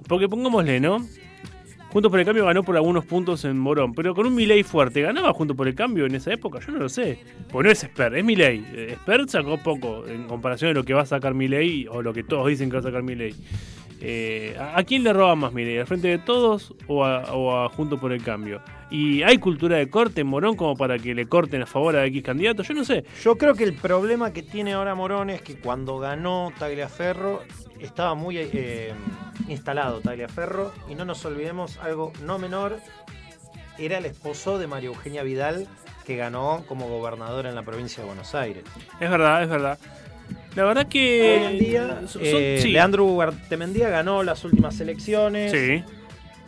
Porque 0.07 0.27
pongámosle, 0.27 0.79
¿no? 0.79 1.05
Juntos 1.91 2.11
por 2.11 2.19
el 2.19 2.25
Cambio 2.25 2.45
ganó 2.45 2.63
por 2.63 2.75
algunos 2.75 3.03
puntos 3.05 3.45
en 3.45 3.57
Morón, 3.57 3.95
pero 3.95 4.13
con 4.13 4.27
un 4.27 4.35
Milei 4.35 4.61
fuerte, 4.61 5.01
¿ganaba 5.01 5.33
Juntos 5.33 5.57
por 5.57 5.67
el 5.67 5.73
Cambio 5.73 6.05
en 6.05 6.13
esa 6.13 6.31
época? 6.31 6.59
Yo 6.65 6.71
no 6.71 6.79
lo 6.79 6.89
sé. 6.89 7.19
Pues 7.51 7.65
no 7.65 7.71
es 7.71 7.79
Spert, 7.79 8.15
es 8.15 8.23
Milei. 8.23 8.63
Eh, 8.73 8.95
Spert 9.01 9.29
sacó 9.29 9.57
poco 9.57 10.05
en 10.07 10.27
comparación 10.27 10.69
de 10.69 10.75
lo 10.75 10.83
que 10.83 10.93
va 10.93 11.01
a 11.01 11.05
sacar 11.07 11.33
Milei 11.33 11.87
o 11.87 12.01
lo 12.01 12.13
que 12.13 12.23
todos 12.23 12.47
dicen 12.47 12.69
que 12.69 12.75
va 12.75 12.81
a 12.81 12.83
sacar 12.83 13.01
Milei. 13.01 13.33
Eh, 14.01 14.55
¿a, 14.59 14.81
quién 14.83 15.03
le 15.03 15.13
roba 15.13 15.35
más 15.35 15.51
Milei? 15.51 15.79
¿Al 15.79 15.87
frente 15.87 16.07
de 16.07 16.19
todos 16.19 16.73
o 16.87 17.03
a, 17.03 17.33
o 17.33 17.57
a 17.57 17.69
Juntos 17.69 17.99
por 17.99 18.11
el 18.11 18.23
Cambio? 18.23 18.61
¿Y 18.91 19.21
hay 19.23 19.37
cultura 19.37 19.77
de 19.77 19.87
corte 19.89 20.21
en 20.21 20.27
Morón 20.27 20.55
como 20.55 20.75
para 20.75 20.97
que 20.97 21.13
le 21.13 21.27
corten 21.27 21.61
a 21.61 21.65
favor 21.67 21.95
a 21.95 22.05
X 22.07 22.23
candidato? 22.23 22.63
Yo 22.63 22.73
no 22.73 22.83
sé. 22.83 23.03
Yo 23.23 23.37
creo 23.37 23.53
que 23.53 23.63
el 23.63 23.73
problema 23.73 24.33
que 24.33 24.41
tiene 24.41 24.73
ahora 24.73 24.95
Morón 24.95 25.29
es 25.29 25.41
que 25.43 25.55
cuando 25.59 25.99
ganó 25.99 26.51
Tagliaferro 26.57 27.43
estaba 27.79 28.15
muy 28.15 28.37
eh, 28.39 28.93
instalado 29.47 29.99
Tagliaferro 30.01 30.73
y 30.89 30.95
no 30.95 31.05
nos 31.05 31.23
olvidemos 31.25 31.77
algo 31.79 32.11
no 32.23 32.39
menor, 32.39 32.79
era 33.77 33.99
el 33.99 34.05
esposo 34.05 34.57
de 34.57 34.67
María 34.67 34.87
Eugenia 34.89 35.21
Vidal 35.23 35.67
que 36.05 36.15
ganó 36.15 36.63
como 36.67 36.87
gobernadora 36.89 37.49
en 37.49 37.55
la 37.55 37.61
provincia 37.61 38.01
de 38.01 38.07
Buenos 38.07 38.33
Aires. 38.33 38.63
Es 38.99 39.09
verdad, 39.09 39.43
es 39.43 39.49
verdad. 39.49 39.77
La 40.55 40.63
verdad 40.63 40.87
que... 40.87 41.37
Hoy 41.47 41.53
en 41.53 41.59
día, 41.59 42.01
son- 42.07 42.21
eh, 42.25 42.59
sí. 42.61 42.69
Leandro 42.69 43.05
Guartemendía 43.05 43.89
ganó 43.89 44.23
las 44.23 44.43
últimas 44.43 44.79
elecciones. 44.79 45.51
Sí. 45.51 45.83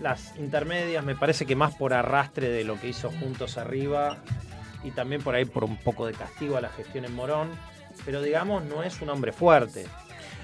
Las 0.02 0.36
intermedias 0.38 1.06
me 1.06 1.16
parece 1.16 1.46
que 1.46 1.56
más 1.56 1.76
por 1.76 1.94
arrastre 1.94 2.50
de 2.50 2.64
lo 2.64 2.80
que 2.80 2.88
hizo 2.88 3.12
Juntos 3.12 3.58
Arriba 3.58 4.18
y 4.84 4.92
también 4.92 5.22
por 5.22 5.36
ahí 5.36 5.46
por 5.46 5.64
un 5.64 5.78
poco 5.78 6.08
de 6.08 6.14
castigo 6.14 6.58
a 6.58 6.62
la 6.62 6.70
gestión 6.70 7.06
en 7.06 7.14
Morón. 7.16 7.50
Pero 8.04 8.22
digamos, 8.22 8.64
no 8.66 8.82
es 8.84 9.00
un 9.02 9.10
hombre 9.10 9.32
fuerte. 9.32 9.86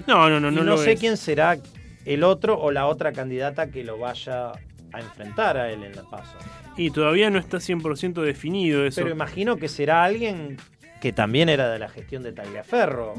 No, 0.06 0.30
no, 0.30 0.38
no, 0.38 0.50
Y 0.50 0.54
no 0.54 0.62
no, 0.62 0.76
lo 0.76 0.78
sé 0.78 0.92
es. 0.92 1.00
quién 1.00 1.16
será 1.16 1.58
el 2.04 2.22
otro 2.22 2.58
o 2.58 2.70
la 2.70 2.86
otra 2.86 3.12
candidata 3.12 3.68
que 3.70 3.82
lo 3.82 3.98
vaya 3.98 4.52
a 4.92 5.00
enfrentar 5.00 5.56
a 5.56 5.70
él 5.72 5.82
en 5.82 5.96
la 5.96 6.02
paso. 6.04 6.36
Y 6.76 6.90
todavía 6.92 7.28
no 7.30 7.38
está 7.40 7.56
100% 7.58 8.22
definido 8.22 8.86
eso. 8.86 9.00
Pero 9.00 9.12
imagino 9.12 9.56
que 9.56 9.68
será 9.68 10.04
alguien 10.04 10.56
que 11.00 11.12
también 11.12 11.48
era 11.48 11.68
de 11.70 11.80
la 11.80 11.88
gestión 11.88 12.22
de 12.22 12.32
Tagliaferro. 12.32 13.14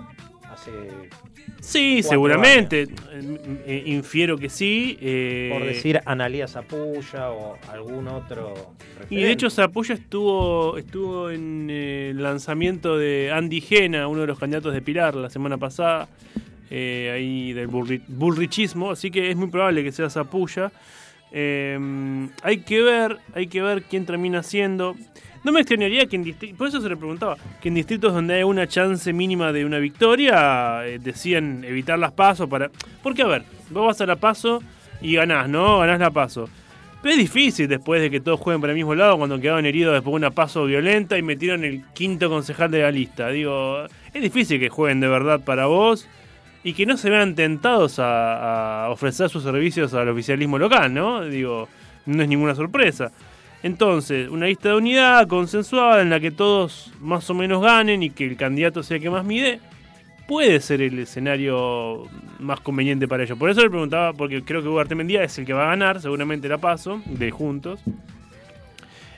Hace, 0.59 0.71
Sí, 1.61 2.01
seguramente. 2.03 2.83
Eh, 2.83 2.89
eh, 3.65 3.83
infiero 3.87 4.37
que 4.37 4.49
sí. 4.49 4.97
eh, 5.01 5.49
por 5.51 5.65
decir, 5.65 5.99
Analía 6.05 6.47
Zapulla 6.47 7.31
o 7.31 7.57
algún 7.71 8.07
otro. 8.07 8.73
Y 9.09 9.17
de 9.21 9.31
hecho 9.31 9.49
Zapulla 9.49 9.95
estuvo 9.95 10.77
estuvo 10.77 11.29
en 11.29 11.69
el 11.69 12.21
lanzamiento 12.21 12.97
de 12.97 13.31
Andy 13.31 13.61
Gena, 13.61 14.07
uno 14.07 14.21
de 14.21 14.27
los 14.27 14.39
candidatos 14.39 14.73
de 14.73 14.81
Pilar, 14.81 15.15
la 15.15 15.29
semana 15.29 15.57
pasada, 15.57 16.07
eh, 16.69 17.11
ahí 17.13 17.53
del 17.53 17.67
bullri- 17.67 18.03
bullrichismo, 18.07 18.91
así 18.91 19.09
que 19.11 19.29
es 19.31 19.35
muy 19.35 19.49
probable 19.49 19.83
que 19.83 19.91
sea 19.91 20.09
Zapulla. 20.09 20.71
Eh, 21.31 22.27
hay 22.43 22.59
que 22.59 22.81
ver, 22.81 23.17
hay 23.33 23.47
que 23.47 23.61
ver 23.61 23.83
quién 23.83 24.05
termina 24.05 24.43
siendo. 24.43 24.95
No 25.43 25.53
me 25.53 25.61
extrañaría 25.61 26.05
que 26.05 26.17
en 26.17 26.23
distritos, 26.23 26.57
por 26.57 26.67
eso 26.67 26.81
se 26.81 26.89
le 26.89 26.97
preguntaba, 26.97 27.37
que 27.61 27.69
en 27.69 27.75
distritos 27.75 28.13
donde 28.13 28.35
hay 28.35 28.43
una 28.43 28.67
chance 28.67 29.13
mínima 29.13 29.53
de 29.53 29.63
una 29.63 29.79
victoria, 29.79 30.85
eh, 30.85 30.99
decían 30.99 31.63
evitar 31.63 31.97
las 31.97 32.11
pasos 32.11 32.49
para... 32.49 32.69
Porque 33.01 33.21
a 33.21 33.27
ver, 33.27 33.43
vos 33.69 33.85
vas 33.85 34.01
a 34.01 34.05
la 34.05 34.17
paso 34.17 34.61
y 35.01 35.15
ganás, 35.15 35.47
¿no? 35.47 35.79
Ganás 35.79 35.99
la 35.99 36.11
paso. 36.11 36.49
Pero 37.01 37.13
es 37.13 37.19
difícil 37.19 37.69
después 37.69 38.01
de 38.01 38.11
que 38.11 38.19
todos 38.19 38.37
jueguen 38.37 38.59
para 38.59 38.73
el 38.73 38.77
mismo 38.77 38.93
lado 38.93 39.17
cuando 39.17 39.39
quedaron 39.39 39.65
heridos 39.65 39.93
después 39.93 40.11
de 40.11 40.17
una 40.17 40.31
paso 40.31 40.65
violenta 40.65 41.17
y 41.17 41.21
metieron 41.21 41.63
el 41.63 41.85
quinto 41.93 42.29
concejal 42.29 42.69
de 42.71 42.81
la 42.81 42.91
lista. 42.91 43.29
Digo, 43.29 43.85
es 44.13 44.21
difícil 44.21 44.59
que 44.59 44.67
jueguen 44.67 44.99
de 44.99 45.07
verdad 45.07 45.39
para 45.39 45.67
vos 45.67 46.09
y 46.63 46.73
que 46.73 46.85
no 46.85 46.97
se 46.97 47.09
vean 47.09 47.35
tentados 47.35 47.99
a, 47.99 48.87
ofrecer 48.89 49.29
sus 49.29 49.43
servicios 49.43 49.93
al 49.93 50.09
oficialismo 50.09 50.57
local, 50.57 50.93
¿no? 50.93 51.23
Digo, 51.25 51.67
no 52.05 52.23
es 52.23 52.29
ninguna 52.29 52.55
sorpresa. 52.55 53.11
Entonces, 53.63 54.29
una 54.29 54.45
lista 54.45 54.69
de 54.69 54.75
unidad 54.75 55.27
consensuada 55.27 56.01
en 56.01 56.09
la 56.09 56.19
que 56.19 56.31
todos 56.31 56.93
más 57.01 57.29
o 57.29 57.33
menos 57.33 57.61
ganen 57.61 58.03
y 58.03 58.09
que 58.09 58.25
el 58.25 58.37
candidato 58.37 58.83
sea 58.83 58.97
el 58.97 59.03
que 59.03 59.09
más 59.09 59.25
mide, 59.25 59.59
puede 60.27 60.59
ser 60.59 60.81
el 60.81 60.99
escenario 60.99 62.07
más 62.39 62.59
conveniente 62.61 63.07
para 63.07 63.23
ellos. 63.23 63.37
Por 63.37 63.49
eso 63.49 63.61
le 63.61 63.69
preguntaba, 63.69 64.13
porque 64.13 64.43
creo 64.43 64.61
que 64.61 64.67
Hugo 64.67 64.79
Artemendía 64.79 65.23
es 65.23 65.37
el 65.39 65.45
que 65.45 65.53
va 65.53 65.63
a 65.63 65.69
ganar, 65.69 66.01
seguramente 66.01 66.47
la 66.47 66.57
paso, 66.57 67.01
de 67.05 67.31
juntos. 67.31 67.81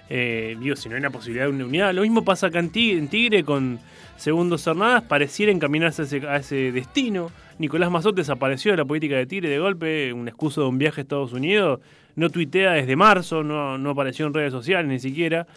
Eh, 0.10 0.58
digo, 0.60 0.76
si 0.76 0.90
no 0.90 0.96
hay 0.96 1.00
una 1.00 1.10
posibilidad 1.10 1.46
de 1.46 1.52
una 1.52 1.66
unidad. 1.66 1.94
Lo 1.94 2.02
mismo 2.02 2.24
pasa 2.24 2.48
acá 2.48 2.60
en 2.60 2.70
Tigre 2.70 3.44
con 3.44 3.80
Segundos 4.22 4.62
Cernadas, 4.62 5.02
pareciera 5.02 5.52
encaminarse 5.52 6.04
a 6.04 6.06
ese, 6.06 6.28
a 6.28 6.36
ese 6.36 6.72
destino. 6.72 7.32
Nicolás 7.58 7.90
Mazot 7.90 8.16
desapareció 8.16 8.70
de 8.70 8.78
la 8.78 8.86
política 8.86 9.16
de 9.16 9.26
Tigre 9.26 9.50
de 9.50 9.58
golpe, 9.58 10.14
un 10.14 10.28
excuso 10.28 10.62
de 10.62 10.68
un 10.68 10.78
viaje 10.78 11.02
a 11.02 11.02
Estados 11.02 11.34
Unidos. 11.34 11.80
No 12.16 12.30
tuitea 12.30 12.74
desde 12.74 12.96
marzo, 12.96 13.42
no, 13.42 13.90
apareció 13.90 14.28
en 14.28 14.36
redes 14.36 14.52
sociales 14.52 14.88
ni 14.88 15.00
siquiera. 15.00 15.48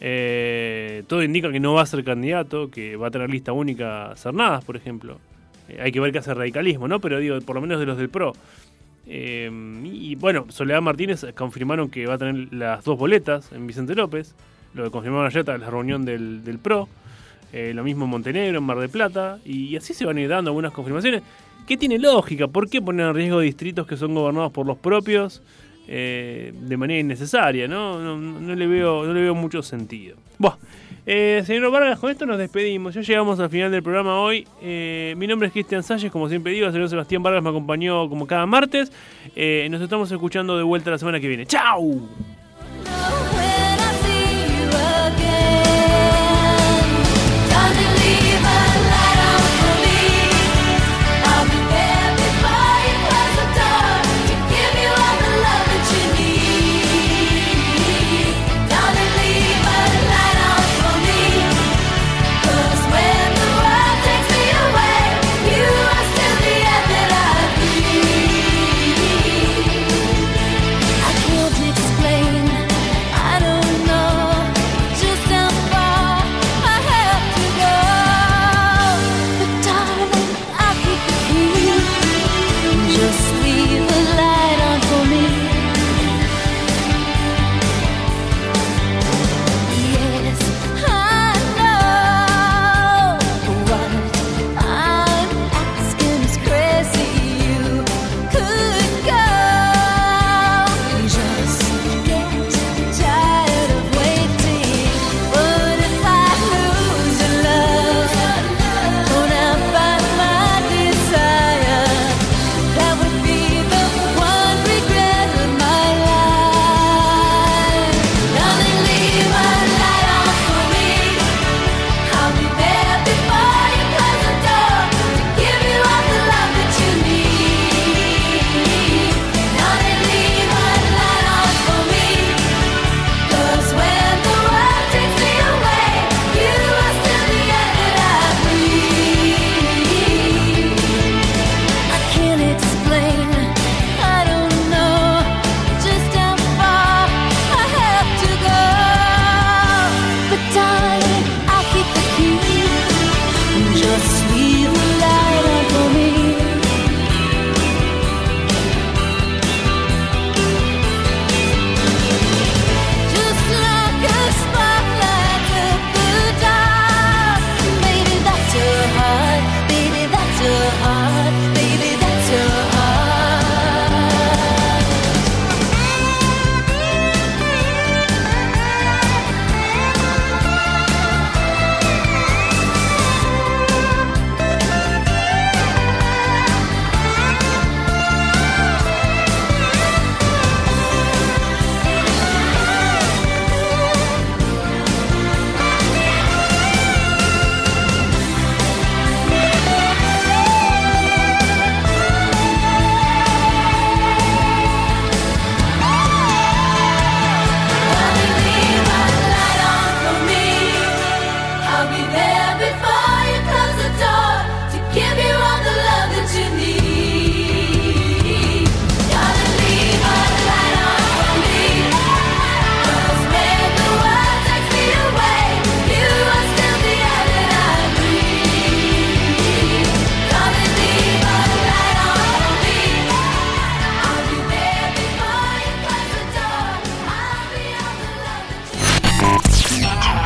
Eh, 0.00 1.02
todo 1.08 1.24
indica 1.24 1.50
que 1.50 1.58
no 1.58 1.74
va 1.74 1.82
a 1.82 1.86
ser 1.86 2.04
candidato, 2.04 2.70
que 2.70 2.94
va 2.94 3.08
a 3.08 3.10
tener 3.10 3.28
lista 3.30 3.52
única 3.52 4.12
Cernadas, 4.14 4.64
por 4.64 4.76
ejemplo. 4.76 5.18
Eh, 5.68 5.80
hay 5.82 5.90
que 5.90 5.98
ver 5.98 6.12
qué 6.12 6.18
hace 6.18 6.32
radicalismo, 6.34 6.86
¿no? 6.86 7.00
Pero 7.00 7.18
digo, 7.18 7.36
por 7.40 7.56
lo 7.56 7.62
menos 7.62 7.80
de 7.80 7.86
los 7.86 7.98
del 7.98 8.10
PRO. 8.10 8.32
Eh, 9.08 9.50
y 9.82 10.14
bueno, 10.14 10.46
Soledad 10.50 10.82
Martínez 10.82 11.26
confirmaron 11.34 11.90
que 11.90 12.06
va 12.06 12.14
a 12.14 12.18
tener 12.18 12.54
las 12.54 12.84
dos 12.84 12.96
boletas 12.96 13.50
en 13.50 13.66
Vicente 13.66 13.96
López. 13.96 14.36
Lo 14.72 14.84
que 14.84 14.90
confirmaron 14.92 15.26
ayer 15.26 15.50
en 15.50 15.60
la 15.60 15.68
reunión 15.68 16.04
del, 16.04 16.44
del 16.44 16.60
PRO. 16.60 16.88
Eh, 17.54 17.72
lo 17.72 17.84
mismo 17.84 18.04
en 18.06 18.10
Montenegro, 18.10 18.58
en 18.58 18.64
Mar 18.64 18.80
del 18.80 18.88
Plata. 18.88 19.38
Y 19.44 19.76
así 19.76 19.94
se 19.94 20.04
van 20.04 20.16
a 20.16 20.20
ir 20.20 20.28
dando 20.28 20.50
algunas 20.50 20.72
confirmaciones. 20.72 21.22
Que 21.68 21.76
tiene 21.76 22.00
lógica. 22.00 22.48
¿Por 22.48 22.68
qué 22.68 22.82
poner 22.82 23.06
en 23.06 23.14
riesgo 23.14 23.38
distritos 23.38 23.86
que 23.86 23.96
son 23.96 24.12
gobernados 24.12 24.50
por 24.50 24.66
los 24.66 24.76
propios 24.76 25.40
eh, 25.86 26.52
de 26.52 26.76
manera 26.76 26.98
innecesaria? 26.98 27.68
¿no? 27.68 28.00
No, 28.00 28.16
no 28.16 28.54
le 28.56 28.66
veo, 28.66 29.04
no 29.06 29.14
le 29.14 29.22
veo 29.22 29.36
mucho 29.36 29.62
sentido. 29.62 30.16
Buah. 30.36 30.56
Eh, 31.06 31.42
señor 31.46 31.70
Vargas, 31.70 32.00
con 32.00 32.10
esto 32.10 32.26
nos 32.26 32.38
despedimos. 32.38 32.92
Ya 32.92 33.02
llegamos 33.02 33.38
al 33.38 33.50
final 33.50 33.70
del 33.70 33.84
programa 33.84 34.18
hoy. 34.18 34.48
Mi 35.16 35.26
nombre 35.28 35.46
es 35.46 35.52
Cristian 35.52 35.84
Salles, 35.84 36.10
como 36.10 36.28
siempre 36.28 36.52
digo, 36.52 36.70
señor 36.72 36.88
Sebastián 36.88 37.22
Vargas 37.22 37.42
me 37.42 37.50
acompañó 37.50 38.08
como 38.08 38.26
cada 38.26 38.46
martes. 38.46 38.90
Nos 39.70 39.80
estamos 39.80 40.10
escuchando 40.10 40.56
de 40.56 40.64
vuelta 40.64 40.90
la 40.90 40.98
semana 40.98 41.20
que 41.20 41.28
viene. 41.28 41.46
¡Chao! 41.46 42.00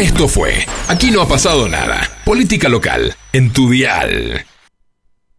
Esto 0.00 0.28
fue 0.28 0.66
Aquí 0.88 1.10
no 1.10 1.20
ha 1.20 1.28
pasado 1.28 1.68
nada. 1.68 2.10
Política 2.24 2.70
local 2.70 3.14
en 3.34 3.52
tu 3.52 3.68
dial. 3.68 4.46